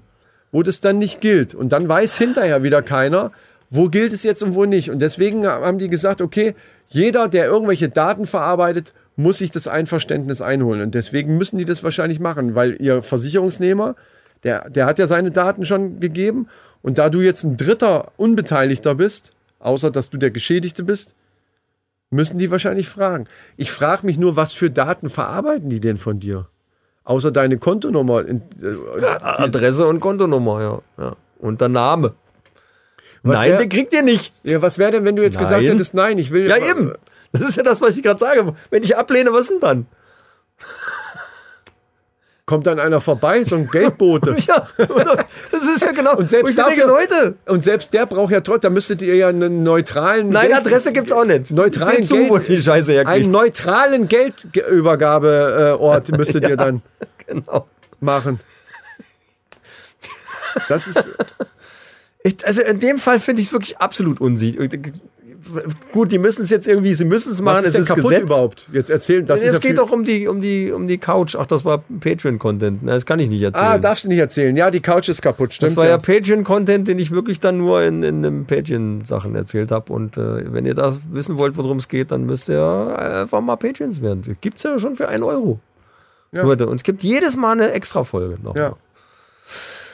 wo 0.51 0.61
das 0.61 0.79
dann 0.79 0.99
nicht 0.99 1.21
gilt. 1.21 1.55
Und 1.55 1.71
dann 1.71 1.89
weiß 1.89 2.17
hinterher 2.17 2.61
wieder 2.61 2.83
keiner, 2.83 3.31
wo 3.73 3.89
gilt 3.89 4.13
es 4.13 4.21
jetzt 4.21 4.43
und 4.43 4.53
wo 4.53 4.65
nicht. 4.65 4.91
Und 4.91 5.01
deswegen 5.01 5.47
haben 5.47 5.79
die 5.79 5.89
gesagt, 5.89 6.21
okay, 6.21 6.53
jeder, 6.89 7.27
der 7.27 7.47
irgendwelche 7.47 7.89
Daten 7.89 8.27
verarbeitet, 8.27 8.93
muss 9.15 9.39
sich 9.39 9.49
das 9.49 9.67
Einverständnis 9.67 10.41
einholen. 10.41 10.81
Und 10.81 10.93
deswegen 10.93 11.39
müssen 11.39 11.57
die 11.57 11.65
das 11.65 11.83
wahrscheinlich 11.83 12.19
machen, 12.19 12.53
weil 12.53 12.79
ihr 12.79 13.01
Versicherungsnehmer, 13.01 13.95
der, 14.43 14.69
der 14.69 14.85
hat 14.85 14.99
ja 14.99 15.07
seine 15.07 15.31
Daten 15.31 15.65
schon 15.65 15.99
gegeben. 15.99 16.47
Und 16.83 16.99
da 16.99 17.09
du 17.09 17.21
jetzt 17.21 17.43
ein 17.43 17.57
dritter 17.57 18.11
Unbeteiligter 18.15 18.93
bist, 18.93 19.31
außer 19.57 19.89
dass 19.89 20.11
du 20.11 20.17
der 20.17 20.29
Geschädigte 20.29 20.83
bist, 20.83 21.15
müssen 22.11 22.37
die 22.37 22.51
wahrscheinlich 22.51 22.87
fragen. 22.87 23.25
Ich 23.57 23.71
frage 23.71 24.05
mich 24.05 24.19
nur, 24.19 24.35
was 24.35 24.53
für 24.53 24.69
Daten 24.69 25.09
verarbeiten 25.09 25.71
die 25.71 25.79
denn 25.79 25.97
von 25.97 26.19
dir? 26.19 26.47
Außer 27.05 27.31
deine 27.31 27.57
Kontonummer. 27.57 28.23
Äh, 28.27 28.39
Adresse 29.19 29.87
und 29.87 29.99
Kontonummer, 29.99 30.61
ja. 30.61 30.81
ja. 31.03 31.15
Und 31.39 31.59
der 31.59 31.69
Name. 31.69 32.13
Was 33.23 33.39
nein, 33.39 33.51
wär- 33.51 33.57
den 33.59 33.69
kriegt 33.69 33.93
ihr 33.93 34.01
nicht. 34.03 34.33
ja, 34.43 34.61
was 34.61 34.77
wäre 34.77 34.91
denn, 34.91 35.05
wenn 35.05 35.15
du 35.15 35.23
jetzt 35.23 35.39
gesagt 35.39 35.61
Nein. 35.63 35.71
hättest, 35.71 35.93
nein, 35.93 36.17
ich 36.19 36.31
will. 36.31 36.47
Ja, 36.49 36.57
eben. 36.57 36.93
Das 37.31 37.41
ist 37.41 37.55
ja 37.55 37.63
das, 37.63 37.81
was 37.81 37.95
ich 37.97 38.03
gerade 38.03 38.19
sage. 38.19 38.53
Wenn 38.69 38.83
ich 38.83 38.95
ablehne, 38.97 39.31
was 39.33 39.47
denn 39.47 39.59
dann? 39.59 39.85
Kommt 42.45 42.67
dann 42.67 42.77
einer 42.77 42.99
vorbei, 42.99 43.41
so 43.45 43.55
ein 43.55 43.69
Geldbote. 43.69 44.35
Ja, 44.47 44.67
das 45.51 45.63
ist 45.63 45.81
ja 45.81 45.93
genau. 45.93 46.17
Und 46.17 46.29
selbst 46.29 46.57
dafür, 46.57 46.87
Leute, 46.87 47.35
Und 47.45 47.63
selbst 47.63 47.93
der 47.93 48.05
braucht 48.05 48.33
ja 48.33 48.41
trotzdem, 48.41 48.61
da 48.63 48.69
müsstet 48.71 49.01
ihr 49.01 49.15
ja 49.15 49.29
einen 49.29 49.63
neutralen. 49.63 50.27
nein, 50.29 50.47
Geld- 50.49 50.59
Adresse 50.59 50.91
gibt's 50.91 51.13
auch 51.13 51.23
nicht. 51.23 51.51
Neutralen 51.51 51.95
Seht 52.01 52.07
zu, 52.07 52.15
Geld, 52.15 52.29
wo 52.29 52.37
die 52.39 52.61
Scheiße 52.61 53.07
Einen 53.07 53.31
neutralen 53.31 54.09
Geldübergabeort 54.09 56.09
müsstet 56.17 56.49
ihr 56.49 56.57
dann 56.57 56.81
Genau. 57.27 57.65
machen. 58.01 58.41
Das 60.67 60.85
ist. 60.87 61.09
Ich, 62.23 62.45
also 62.45 62.61
in 62.61 62.79
dem 62.79 62.97
Fall 62.97 63.19
finde 63.19 63.41
ich 63.41 63.47
es 63.47 63.53
wirklich 63.53 63.77
absolut 63.79 64.21
unsicher. 64.21 64.65
Gut, 65.91 66.13
die 66.13 66.19
müssen 66.19 66.45
es 66.45 66.51
jetzt 66.51 66.69
irgendwie, 66.69 66.93
sie 66.93 67.03
müssen 67.03 67.33
es 67.33 67.41
machen, 67.41 67.65
ist 67.65 67.75
es 67.75 67.81
ist 67.81 67.87
kaputt 67.89 68.03
Gesetz. 68.11 68.21
überhaupt? 68.21 68.69
Jetzt 68.71 68.89
erzählen, 68.89 69.25
das 69.25 69.41
es 69.41 69.47
ist 69.49 69.53
ja 69.63 69.69
geht 69.69 69.77
doch 69.77 69.91
um 69.91 70.05
die, 70.05 70.27
um, 70.29 70.41
die, 70.41 70.71
um 70.71 70.87
die 70.87 70.97
Couch. 70.97 71.35
Ach, 71.35 71.45
das 71.45 71.65
war 71.65 71.83
Patreon-Content. 71.99 72.79
Na, 72.81 72.93
Das 72.93 73.05
kann 73.05 73.19
ich 73.19 73.27
nicht 73.27 73.41
erzählen. 73.41 73.65
Ah, 73.65 73.77
darfst 73.77 74.05
du 74.05 74.07
nicht 74.07 74.19
erzählen. 74.19 74.55
Ja, 74.55 74.71
die 74.71 74.79
Couch 74.79 75.09
ist 75.09 75.21
kaputt, 75.21 75.53
stimmt. 75.53 75.71
das 75.71 75.75
war 75.75 75.83
ja, 75.83 75.91
ja. 75.91 75.97
Patreon-Content, 75.97 76.87
den 76.87 76.97
ich 76.97 77.11
wirklich 77.11 77.41
dann 77.41 77.57
nur 77.57 77.81
in, 77.81 78.03
in 78.03 78.25
einem 78.25 78.45
Patreon-Sachen 78.45 79.35
erzählt 79.35 79.71
habe. 79.71 79.91
Und 79.91 80.15
äh, 80.15 80.53
wenn 80.53 80.65
ihr 80.65 80.75
das 80.75 80.99
wissen 81.11 81.37
wollt, 81.37 81.57
worum 81.57 81.77
es 81.79 81.89
geht, 81.89 82.11
dann 82.11 82.25
müsst 82.25 82.47
ihr 82.47 82.63
einfach 82.97 83.41
mal 83.41 83.57
Patreons 83.57 84.01
werden. 84.01 84.37
Gibt's 84.39 84.63
ja 84.63 84.79
schon 84.79 84.95
für 84.95 85.09
einen 85.09 85.23
Euro. 85.23 85.59
Ja. 86.31 86.43
Leute, 86.43 86.67
und 86.67 86.77
es 86.77 86.83
gibt 86.83 87.03
jedes 87.03 87.35
Mal 87.35 87.51
eine 87.51 87.71
Extra-Folge. 87.71 88.37
noch. 88.41 88.55
ja. 88.55 88.77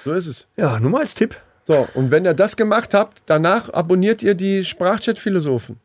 So 0.06 0.13
ist 0.13 0.28
es. 0.28 0.48
ja, 0.56 0.80
nur 0.80 0.92
mal 0.92 1.02
als 1.02 1.15
Tipp. 1.15 1.36
So, 1.69 1.88
und 1.93 2.10
wenn 2.10 2.25
ihr 2.25 2.34
das 2.34 2.58
gemacht 2.58 2.95
habt, 2.95 3.21
danach 3.27 3.71
abonniert 3.71 4.23
ihr 4.23 4.34
die 4.34 4.65
Sprachchat-Philosophen 4.65 5.79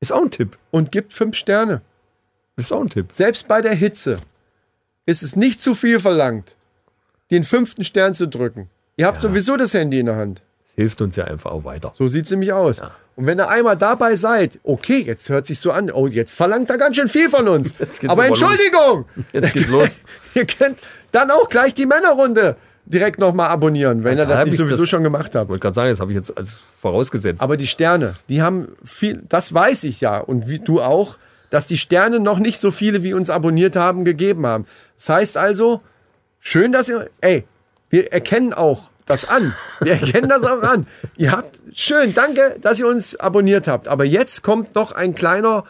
Ist 0.00 0.12
auch 0.12 0.22
ein 0.22 0.32
Tipp. 0.32 0.58
und 0.72 0.90
gibt 0.90 1.12
fünf 1.12 1.36
Sterne. 1.36 1.82
Ist 2.56 2.72
auch 2.72 2.80
ein 2.80 2.90
Tipp. 2.90 3.12
Selbst 3.12 3.46
bei 3.46 3.62
der 3.62 3.74
Hitze 3.74 4.18
ist 5.06 5.22
es 5.22 5.36
nicht 5.36 5.60
zu 5.60 5.76
viel 5.76 6.00
verlangt, 6.00 6.56
den 7.30 7.44
fünften 7.44 7.84
Stern 7.84 8.12
zu 8.12 8.26
drücken. 8.26 8.70
Ihr 8.96 9.06
habt 9.06 9.20
sowieso 9.20 9.56
das 9.56 9.72
Handy 9.72 10.00
in 10.00 10.06
der 10.06 10.16
Hand. 10.16 10.42
Es 10.64 10.72
hilft 10.72 11.00
uns 11.00 11.14
ja 11.14 11.26
einfach 11.26 11.52
auch 11.52 11.62
weiter. 11.62 11.92
So 11.94 12.08
sieht 12.08 12.24
es 12.24 12.32
nämlich 12.32 12.52
aus. 12.52 12.82
Und 13.14 13.26
wenn 13.26 13.38
ihr 13.38 13.48
einmal 13.48 13.76
dabei 13.76 14.16
seid, 14.16 14.58
okay, 14.64 15.04
jetzt 15.06 15.28
hört 15.28 15.46
sich 15.46 15.60
so 15.60 15.70
an, 15.70 15.92
oh, 15.92 16.08
jetzt 16.08 16.32
verlangt 16.32 16.70
er 16.70 16.78
ganz 16.78 16.96
schön 16.96 17.08
viel 17.08 17.30
von 17.30 17.46
uns. 17.46 17.72
Jetzt 17.78 18.00
geht's 18.00 18.12
Aber 18.12 18.24
aber 18.24 18.30
los. 18.30 18.42
Entschuldigung! 18.42 19.04
Jetzt 19.32 19.52
geht's 19.52 19.68
los. 19.68 19.90
ihr 20.34 20.46
könnt 20.46 20.80
dann 21.12 21.30
auch 21.30 21.48
gleich 21.48 21.72
die 21.72 21.86
Männerrunde 21.86 22.56
direkt 22.84 23.18
nochmal 23.20 23.48
abonnieren, 23.50 24.04
wenn 24.04 24.18
ihr 24.18 24.26
das 24.26 24.38
hab 24.40 24.44
nicht 24.46 24.54
ich 24.54 24.58
sowieso 24.60 24.82
das- 24.82 24.88
schon 24.88 25.02
gemacht 25.02 25.34
habt. 25.34 25.44
Ich 25.44 25.48
wollte 25.50 25.62
gerade 25.62 25.74
sagen, 25.74 25.88
das 25.90 26.00
habe 26.00 26.10
ich 26.12 26.16
jetzt 26.16 26.36
als 26.36 26.60
vorausgesetzt. 26.78 27.40
Aber 27.40 27.56
die 27.56 27.66
Sterne, 27.66 28.14
die 28.28 28.42
haben 28.42 28.68
viel, 28.84 29.22
das 29.28 29.54
weiß 29.54 29.84
ich 29.84 30.00
ja 30.00 30.18
und 30.18 30.48
wie 30.48 30.58
du 30.58 30.80
auch, 30.80 31.16
dass 31.50 31.66
die 31.66 31.76
Sterne 31.78 32.18
noch 32.18 32.38
nicht 32.38 32.58
so 32.58 32.70
viele, 32.70 33.02
wie 33.02 33.12
uns 33.14 33.30
abonniert 33.30 33.76
haben, 33.76 34.04
gegeben 34.04 34.46
haben. 34.46 34.66
Das 34.96 35.08
heißt 35.10 35.36
also, 35.36 35.80
schön, 36.40 36.72
dass 36.72 36.88
ihr, 36.88 37.08
ey, 37.20 37.44
wir 37.90 38.12
erkennen 38.12 38.52
auch 38.54 38.90
das 39.06 39.28
an. 39.28 39.52
Wir 39.80 39.92
erkennen 39.94 40.28
das 40.28 40.44
auch 40.44 40.62
an. 40.62 40.86
Ihr 41.16 41.32
habt, 41.32 41.60
schön, 41.74 42.14
danke, 42.14 42.56
dass 42.60 42.78
ihr 42.78 42.86
uns 42.86 43.16
abonniert 43.16 43.66
habt. 43.68 43.88
Aber 43.88 44.04
jetzt 44.04 44.42
kommt 44.42 44.74
noch 44.76 44.92
ein 44.92 45.14
kleiner, 45.14 45.64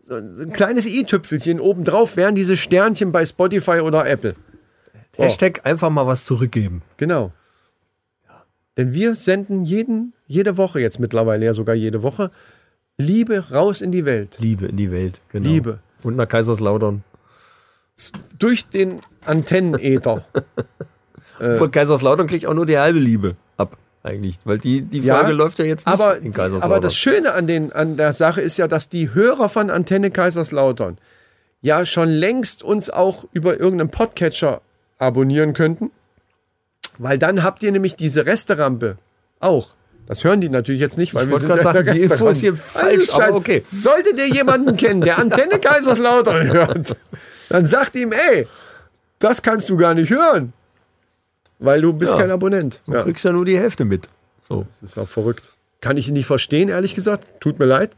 so 0.00 0.14
ein 0.14 0.52
kleines 0.52 0.86
i-Tüpfelchen 0.86 1.60
obendrauf, 1.60 2.16
wären 2.16 2.34
diese 2.34 2.56
Sternchen 2.56 3.12
bei 3.12 3.24
Spotify 3.24 3.80
oder 3.80 4.06
Apple. 4.08 4.34
Hashtag 5.24 5.60
einfach 5.64 5.90
mal 5.90 6.06
was 6.06 6.24
zurückgeben. 6.24 6.82
Genau. 6.96 7.32
Denn 8.76 8.94
wir 8.94 9.14
senden 9.14 9.62
jeden, 9.62 10.14
jede 10.26 10.56
Woche 10.56 10.80
jetzt 10.80 11.00
mittlerweile 11.00 11.44
ja 11.44 11.54
sogar 11.54 11.74
jede 11.74 12.02
Woche 12.02 12.30
Liebe 12.98 13.50
raus 13.50 13.80
in 13.82 13.92
die 13.92 14.04
Welt. 14.04 14.36
Liebe 14.40 14.66
in 14.66 14.76
die 14.76 14.90
Welt. 14.90 15.20
Genau. 15.30 15.48
Liebe. 15.48 15.78
Und 16.02 16.16
nach 16.16 16.28
Kaiserslautern. 16.28 17.02
Durch 18.38 18.68
den 18.68 19.00
Antennenäther. 19.26 20.24
Und 21.38 21.70
Kaiserslautern 21.72 22.26
kriegt 22.26 22.46
auch 22.46 22.54
nur 22.54 22.66
die 22.66 22.78
halbe 22.78 22.98
Liebe 22.98 23.36
ab, 23.56 23.76
eigentlich. 24.02 24.38
Weil 24.44 24.58
die, 24.58 24.82
die 24.82 25.00
Ja, 25.00 25.16
Folge 25.18 25.32
läuft 25.32 25.58
ja 25.58 25.64
jetzt 25.66 25.86
nicht 25.86 25.92
aber, 25.92 26.16
in 26.18 26.32
Kaiserslautern. 26.32 26.70
aber 26.70 26.80
das 26.80 26.94
Schöne 26.94 27.32
an, 27.34 27.46
den, 27.46 27.72
an 27.72 27.96
der 27.96 28.12
Sache 28.12 28.40
ist 28.40 28.56
ja, 28.56 28.68
dass 28.68 28.88
die 28.88 29.12
Hörer 29.12 29.48
von 29.48 29.68
Antenne 29.70 30.10
Kaiserslautern 30.10 30.98
ja 31.60 31.84
schon 31.84 32.08
längst 32.08 32.62
uns 32.62 32.88
auch 32.88 33.24
über 33.32 33.60
irgendeinen 33.60 33.90
Podcatcher 33.90 34.62
abonnieren 35.00 35.52
könnten. 35.52 35.90
Weil 36.98 37.18
dann 37.18 37.42
habt 37.42 37.62
ihr 37.62 37.72
nämlich 37.72 37.96
diese 37.96 38.26
Resterampe 38.26 38.98
auch. 39.40 39.70
Das 40.06 40.24
hören 40.24 40.40
die 40.40 40.48
natürlich 40.48 40.80
jetzt 40.80 40.98
nicht, 40.98 41.14
weil 41.14 41.26
wir 41.28 41.32
wollte 41.34 41.46
sind 41.46 41.56
ja 41.56 41.62
sagen, 41.62 41.92
die 41.94 42.02
Info 42.02 42.28
ist 42.28 42.40
hier 42.40 42.56
falsch, 42.56 43.10
aber 43.14 43.34
okay. 43.36 43.64
Solltet 43.70 44.18
ihr 44.18 44.28
jemanden 44.28 44.76
kennen, 44.76 45.00
der 45.02 45.18
Antenne 45.18 45.58
Kaiserslautern 45.60 46.52
hört, 46.52 46.96
dann 47.48 47.64
sagt 47.64 47.94
ihm, 47.94 48.12
ey, 48.12 48.48
das 49.20 49.40
kannst 49.42 49.68
du 49.70 49.76
gar 49.76 49.94
nicht 49.94 50.10
hören. 50.10 50.52
Weil 51.60 51.80
du 51.80 51.92
bist 51.92 52.14
Ja. 52.14 52.20
kein 52.20 52.30
Abonnent. 52.30 52.80
Du 52.86 52.92
Ja. 52.94 53.02
kriegst 53.02 53.24
ja 53.24 53.32
nur 53.32 53.44
die 53.44 53.56
Hälfte 53.58 53.84
mit. 53.84 54.08
So. 54.42 54.64
Das 54.64 54.82
ist 54.82 54.98
auch 54.98 55.08
verrückt. 55.08 55.52
Kann 55.80 55.96
ich 55.96 56.08
ihn 56.08 56.14
nicht 56.14 56.26
verstehen, 56.26 56.68
ehrlich 56.70 56.94
gesagt. 56.94 57.26
Tut 57.40 57.58
mir 57.58 57.66
leid. 57.66 57.92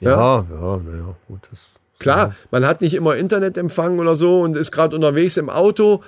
Ja, 0.00 0.44
ja, 0.50 0.76
ja, 0.76 1.16
gut. 1.28 1.48
Das, 1.50 1.66
Klar, 2.02 2.34
man 2.50 2.66
hat 2.66 2.80
nicht 2.80 2.94
immer 2.94 3.14
Internetempfang 3.14 4.00
oder 4.00 4.16
so 4.16 4.40
und 4.40 4.56
ist 4.56 4.72
gerade 4.72 4.96
unterwegs 4.96 5.36
im 5.36 5.48
Auto 5.48 6.02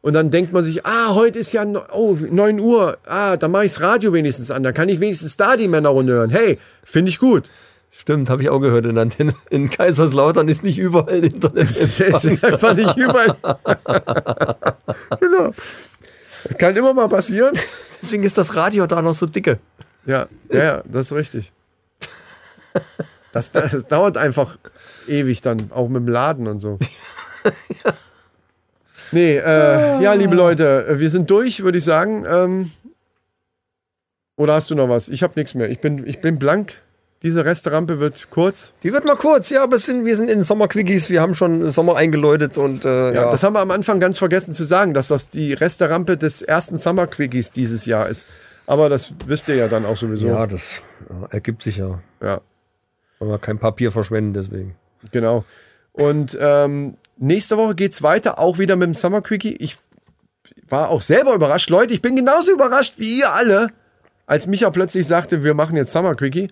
und 0.00 0.12
dann 0.12 0.30
denkt 0.30 0.52
man 0.52 0.64
sich, 0.64 0.84
ah, 0.84 1.14
heute 1.14 1.38
ist 1.38 1.52
ja 1.52 1.64
oh, 1.92 2.16
9 2.30 2.58
Uhr, 2.58 2.98
ah, 3.06 3.36
da 3.36 3.46
mache 3.46 3.66
ich 3.66 3.74
das 3.74 3.80
Radio 3.80 4.12
wenigstens 4.12 4.50
an, 4.50 4.64
da 4.64 4.72
kann 4.72 4.88
ich 4.88 4.98
wenigstens 4.98 5.36
da 5.36 5.56
die 5.56 5.68
Männerrunde 5.68 6.14
hören. 6.14 6.30
Hey, 6.30 6.58
finde 6.82 7.10
ich 7.10 7.20
gut. 7.20 7.48
Stimmt, 7.92 8.28
habe 8.28 8.42
ich 8.42 8.50
auch 8.50 8.58
gehört 8.58 8.86
in 8.86 8.98
Antenne. 8.98 9.34
In 9.50 9.70
Kaiserslautern 9.70 10.48
ist 10.48 10.64
nicht 10.64 10.78
überall 10.78 11.24
Internet. 11.24 11.62
Das 11.62 11.76
ist 11.76 12.00
einfach 12.44 12.74
nicht 12.74 12.96
überall. 12.96 13.36
genau. 15.20 15.52
Das 16.44 16.58
kann 16.58 16.76
immer 16.76 16.92
mal 16.92 17.08
passieren. 17.08 17.56
Deswegen 18.02 18.24
ist 18.24 18.36
das 18.36 18.54
Radio 18.56 18.86
da 18.86 19.00
noch 19.00 19.14
so 19.14 19.26
dicke. 19.26 19.60
Ja, 20.06 20.26
ja, 20.52 20.64
ja, 20.64 20.82
das 20.84 21.06
ist 21.06 21.12
richtig. 21.12 21.52
Das, 23.32 23.52
das 23.52 23.86
dauert 23.86 24.16
einfach 24.16 24.58
ewig 25.08 25.40
dann, 25.42 25.70
auch 25.72 25.88
mit 25.88 26.02
dem 26.02 26.08
Laden 26.08 26.46
und 26.46 26.60
so. 26.60 26.78
Nee, 29.12 29.36
äh, 29.36 30.02
ja, 30.02 30.14
liebe 30.14 30.34
Leute, 30.34 30.96
wir 30.98 31.10
sind 31.10 31.30
durch, 31.30 31.62
würde 31.62 31.78
ich 31.78 31.84
sagen. 31.84 32.24
Ähm, 32.28 32.72
oder 34.36 34.54
hast 34.54 34.70
du 34.70 34.74
noch 34.74 34.88
was? 34.88 35.08
Ich 35.08 35.22
habe 35.22 35.34
nichts 35.36 35.54
mehr. 35.54 35.70
Ich 35.70 35.80
bin, 35.80 36.06
ich 36.06 36.20
bin 36.20 36.38
blank. 36.38 36.82
Diese 37.22 37.44
Resterampe 37.44 37.98
wird 37.98 38.28
kurz. 38.30 38.74
Die 38.82 38.92
wird 38.92 39.06
mal 39.06 39.16
kurz, 39.16 39.48
ja, 39.48 39.62
aber 39.62 39.78
sind, 39.78 40.04
wir 40.04 40.16
sind 40.16 40.28
in 40.28 40.42
Sommerquickies, 40.42 41.08
wir 41.08 41.22
haben 41.22 41.34
schon 41.34 41.70
Sommer 41.70 41.96
eingeläutet 41.96 42.58
und 42.58 42.84
äh, 42.84 43.14
Ja, 43.14 43.22
ja, 43.22 43.30
das 43.30 43.42
haben 43.42 43.54
wir 43.54 43.60
am 43.60 43.70
Anfang 43.70 44.00
ganz 44.00 44.18
vergessen 44.18 44.52
zu 44.52 44.64
sagen, 44.64 44.92
dass 44.92 45.08
das 45.08 45.30
die 45.30 45.54
Resterampe 45.54 46.18
des 46.18 46.42
ersten 46.42 46.76
Summer 46.76 47.06
Quickies 47.06 47.52
dieses 47.52 47.86
Jahr 47.86 48.08
ist. 48.08 48.28
Aber 48.66 48.90
das 48.90 49.14
wisst 49.26 49.48
ihr 49.48 49.54
ja 49.54 49.68
dann 49.68 49.86
auch 49.86 49.96
sowieso. 49.96 50.26
ja, 50.26 50.46
das 50.46 50.82
ja, 51.08 51.28
ergibt 51.30 51.62
sich 51.62 51.78
ja. 51.78 52.00
ja. 52.20 52.40
Wollen 53.18 53.30
wir 53.30 53.38
kein 53.38 53.58
Papier 53.58 53.90
verschwenden, 53.90 54.34
deswegen. 54.34 54.76
Genau. 55.12 55.44
Und 55.92 56.36
ähm, 56.40 56.96
nächste 57.16 57.56
Woche 57.56 57.74
geht's 57.74 58.02
weiter, 58.02 58.38
auch 58.38 58.58
wieder 58.58 58.76
mit 58.76 58.86
dem 58.86 58.94
Summer 58.94 59.22
Quickie. 59.22 59.56
Ich 59.56 59.78
war 60.68 60.90
auch 60.90 61.02
selber 61.02 61.34
überrascht. 61.34 61.70
Leute, 61.70 61.94
ich 61.94 62.02
bin 62.02 62.16
genauso 62.16 62.52
überrascht 62.52 62.94
wie 62.98 63.20
ihr 63.20 63.32
alle, 63.32 63.68
als 64.26 64.46
Micha 64.46 64.70
plötzlich 64.70 65.06
sagte, 65.06 65.44
wir 65.44 65.54
machen 65.54 65.76
jetzt 65.76 65.92
Summer 65.92 66.14
Quickie. 66.14 66.48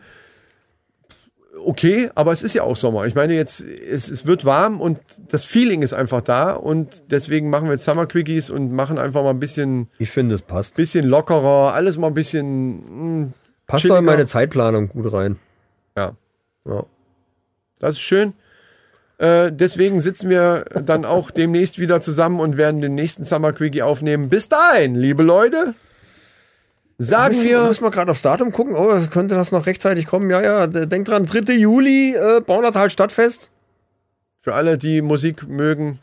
Okay, 1.67 2.11
aber 2.15 2.33
es 2.33 2.43
ist 2.43 2.55
ja 2.55 2.63
auch 2.63 2.77
Sommer. 2.77 3.07
Ich 3.07 3.15
meine, 3.15 3.35
jetzt, 3.35 3.61
es, 3.65 4.11
es 4.11 4.27
wird 4.27 4.45
warm 4.45 4.81
und 4.81 4.99
das 5.29 5.45
Feeling 5.45 5.83
ist 5.83 5.93
einfach 5.95 6.21
da 6.21 6.53
und 6.53 7.05
deswegen 7.11 7.49
machen 7.49 7.67
wir 7.67 7.73
jetzt 7.73 7.85
Summer 7.85 8.07
Quickies 8.07 8.51
und 8.51 8.73
machen 8.73 8.99
einfach 8.99 9.23
mal 9.23 9.31
ein 9.31 9.39
bisschen, 9.41 9.89
Ich 9.99 10.11
finde, 10.11 10.35
es 10.35 10.43
passt. 10.43 10.75
bisschen 10.75 11.07
lockerer, 11.07 11.73
alles 11.73 11.97
mal 11.97 12.09
ein 12.09 12.15
bisschen, 12.15 13.23
mh, 13.23 13.29
Passt 13.67 13.85
doch 13.85 13.91
in 13.91 13.95
chilliger. 13.97 14.13
meine 14.13 14.27
Zeitplanung 14.27 14.89
gut 14.89 15.13
rein. 15.13 15.37
ja. 15.97 16.13
Ja. 16.67 16.85
Das 17.81 17.97
ist 17.97 18.01
schön. 18.01 18.35
Äh, 19.19 19.53
deswegen 19.53 20.01
sitzen 20.01 20.29
wir 20.29 20.65
dann 20.85 21.05
auch 21.05 21.31
demnächst 21.31 21.79
wieder 21.79 22.01
zusammen 22.01 22.41
und 22.41 22.57
werden 22.57 22.81
den 22.81 22.95
nächsten 22.95 23.25
Summer 23.25 23.53
Quickie 23.53 23.83
aufnehmen. 23.83 24.29
Bis 24.29 24.49
dahin, 24.49 24.97
liebe 24.97 25.23
Leute, 25.23 25.75
sagen 26.99 27.41
wir, 27.43 27.65
müssen 27.65 27.85
wir 27.85 27.91
gerade 27.91 28.11
aufs 28.11 28.23
Datum 28.23 28.51
gucken. 28.51 28.75
Oh, 28.75 29.07
könnte 29.11 29.35
das 29.35 29.53
noch 29.53 29.67
rechtzeitig 29.67 30.07
kommen? 30.07 30.31
Ja, 30.31 30.43
ja, 30.43 30.67
denkt 30.67 31.09
dran, 31.09 31.27
3. 31.27 31.55
Juli, 31.55 32.15
äh, 32.15 32.41
Baunatal 32.41 32.91
Stadtfest. 32.91 33.51
für 34.41 34.55
alle, 34.55 34.77
die 34.79 35.01
Musik 35.01 35.49
mögen, 35.49 36.01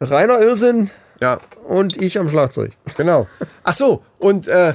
Rainer 0.00 0.40
Irrsinn 0.40 0.90
ja, 1.20 1.38
und 1.68 2.00
ich 2.00 2.18
am 2.18 2.28
Schlagzeug. 2.28 2.72
genau. 2.96 3.28
Ach 3.64 3.74
so, 3.74 4.02
und 4.18 4.48
äh, 4.48 4.72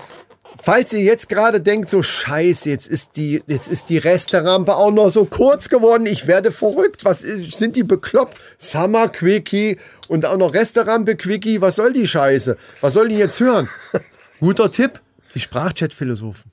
falls 0.65 0.91
ihr 0.93 1.01
jetzt 1.01 1.29
gerade 1.29 1.61
denkt, 1.61 1.89
so 1.89 2.01
scheiße, 2.01 2.67
jetzt 2.69 2.87
ist 2.87 3.17
die, 3.17 3.43
jetzt 3.45 3.67
ist 3.67 3.89
die 3.89 3.99
Resterampe 3.99 4.75
auch 4.75 4.91
noch 4.91 5.11
so 5.11 5.25
kurz 5.25 5.69
geworden, 5.69 6.07
ich 6.07 6.25
werde 6.25 6.51
verrückt, 6.51 7.05
was 7.05 7.21
ist, 7.21 7.59
sind 7.59 7.75
die 7.75 7.83
bekloppt? 7.83 8.39
Summer 8.57 9.07
Quickie 9.09 9.77
und 10.07 10.25
auch 10.25 10.37
noch 10.37 10.55
Resterampe 10.55 11.17
Quickie, 11.17 11.61
was 11.61 11.75
soll 11.75 11.93
die 11.93 12.07
Scheiße? 12.07 12.57
Was 12.81 12.93
soll 12.93 13.09
die 13.09 13.17
jetzt 13.17 13.39
hören? 13.39 13.69
Guter 14.39 14.71
Tipp, 14.71 15.01
die 15.35 15.39
Sprachchat-Philosophen. 15.39 16.51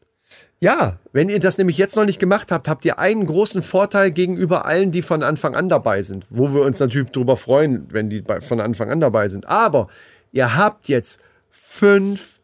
Ja, 0.60 0.98
Wenn 1.12 1.28
ihr 1.28 1.40
das 1.40 1.58
nämlich 1.58 1.78
jetzt 1.78 1.96
noch 1.96 2.04
nicht 2.04 2.20
gemacht 2.20 2.52
habt, 2.52 2.68
habt 2.68 2.84
ihr 2.84 2.98
einen 2.98 3.26
großen 3.26 3.62
Vorteil 3.62 4.12
gegenüber 4.12 4.66
allen, 4.66 4.92
die 4.92 5.02
von 5.02 5.22
Anfang 5.22 5.56
an 5.56 5.68
dabei 5.68 6.02
sind. 6.02 6.26
Wo 6.30 6.54
wir 6.54 6.62
uns 6.62 6.78
natürlich 6.78 7.10
drüber 7.10 7.36
freuen, 7.36 7.88
wenn 7.90 8.10
die 8.10 8.22
von 8.40 8.60
Anfang 8.60 8.90
an 8.90 9.00
dabei 9.00 9.28
sind. 9.28 9.48
Aber 9.48 9.88
ihr 10.30 10.54
habt 10.54 10.86
jetzt 10.86 11.18
fünf 11.50 12.41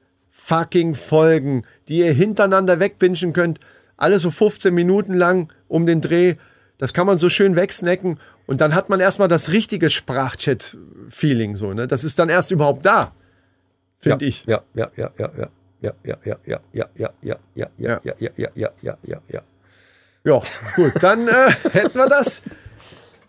fucking 0.49 0.95
Folgen, 0.95 1.65
die 1.89 1.99
ihr 1.99 2.13
hintereinander 2.13 2.81
wegwünschen 2.81 3.33
könnt. 3.33 3.61
Alle 3.97 4.19
so 4.19 4.31
15 4.31 4.75
Minuten 4.75 5.13
lang 5.15 5.53
um 5.69 5.85
den 5.85 6.01
Dreh. 6.01 6.37
Das 6.79 6.95
kann 6.95 7.07
man 7.07 7.19
so 7.19 7.29
schön 7.29 7.55
wegsnacken. 7.55 8.19
Und 8.47 8.61
dann 8.63 8.75
hat 8.75 8.89
man 8.89 8.99
erstmal 9.01 9.29
das 9.29 9.53
richtige 9.53 9.91
Sprachchat-Feeling. 9.91 11.55
So, 11.57 11.75
ne? 11.75 11.87
Das 11.87 12.03
ist 12.03 12.19
dann 12.19 12.31
erst 12.31 12.51
überhaupt 12.51 12.87
da. 12.87 13.13
Finde 13.99 14.25
ja, 14.25 14.29
ich. 14.29 14.45
Ja, 14.47 14.63
ja, 14.75 14.91
ja, 14.97 15.11
ja, 15.19 15.31
ja. 15.37 15.49
Ja, 15.81 15.93
ja, 16.03 16.17
ja, 16.25 16.37
ja, 16.45 16.61
ja, 16.73 16.89
ja, 16.95 17.11
ja, 17.23 17.37
ja, 17.55 17.69
Ja. 17.77 17.77
ja, 17.77 18.01
ja, 18.05 18.17
ja, 18.17 18.31
ja, 18.37 18.51
ja, 18.57 18.71
ja, 18.83 18.97
ja, 19.03 19.21
ja. 19.29 19.43
Ja, 20.25 20.43
gut, 20.75 20.93
dann 21.01 21.29
äh, 21.29 21.53
hätten 21.73 21.97
wir 21.97 22.09
das. 22.09 22.43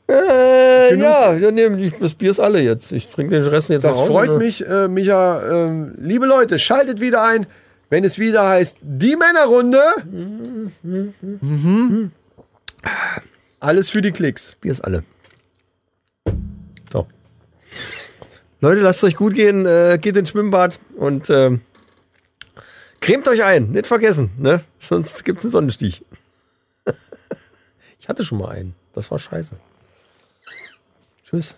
Äh, 0.10 0.95
ja, 0.95 1.34
ja 1.36 1.52
nee, 1.52 1.91
das 2.00 2.15
Bier 2.15 2.32
ist 2.32 2.39
alle 2.39 2.60
jetzt. 2.62 2.91
Ich 2.91 3.10
trinke 3.10 3.39
den 3.39 3.48
Rest 3.48 3.69
jetzt 3.69 3.84
Das 3.84 3.98
nach 3.98 4.04
Hause, 4.04 4.12
freut 4.12 4.30
ne? 4.30 4.38
mich, 4.38 4.65
äh, 4.67 4.88
Micha. 4.88 5.67
Ähm, 5.67 5.93
liebe 5.98 6.26
Leute, 6.26 6.58
schaltet 6.58 7.00
wieder 7.00 7.24
ein, 7.24 7.45
wenn 7.91 8.04
es 8.04 8.17
wieder 8.17 8.48
heißt, 8.48 8.80
die 8.82 9.15
Männerrunde. 9.15 9.82
Mhm. 10.82 12.12
Alles 13.60 13.91
für 13.91 14.02
die 14.02 14.12
Klicks. 14.12 14.56
Bier 14.60 14.72
ist 14.72 14.82
alle. 14.82 15.04
So. 16.91 17.08
Leute, 18.62 18.82
lasst 18.82 19.00
es 19.00 19.10
euch 19.10 19.15
gut 19.15 19.36
gehen. 19.36 19.67
Äh, 19.67 20.00
geht 20.02 20.17
ins 20.17 20.30
Schwimmbad 20.30 20.80
und 20.95 21.30
ähm, 21.30 21.62
cremt 23.00 23.28
euch 23.28 23.43
ein. 23.43 23.72
Nicht 23.72 23.86
vergessen, 23.86 24.32
ne? 24.39 24.62
Sonst 24.80 25.24
gibt's 25.24 25.43
einen 25.43 25.52
Sonnenstich. 25.52 26.04
ich 28.00 28.10
hatte 28.10 28.24
schon 28.24 28.39
mal 28.39 28.50
einen. 28.50 28.74
Das 28.93 29.12
war 29.12 29.19
scheiße. 29.19 29.56
Tschüss. 31.30 31.56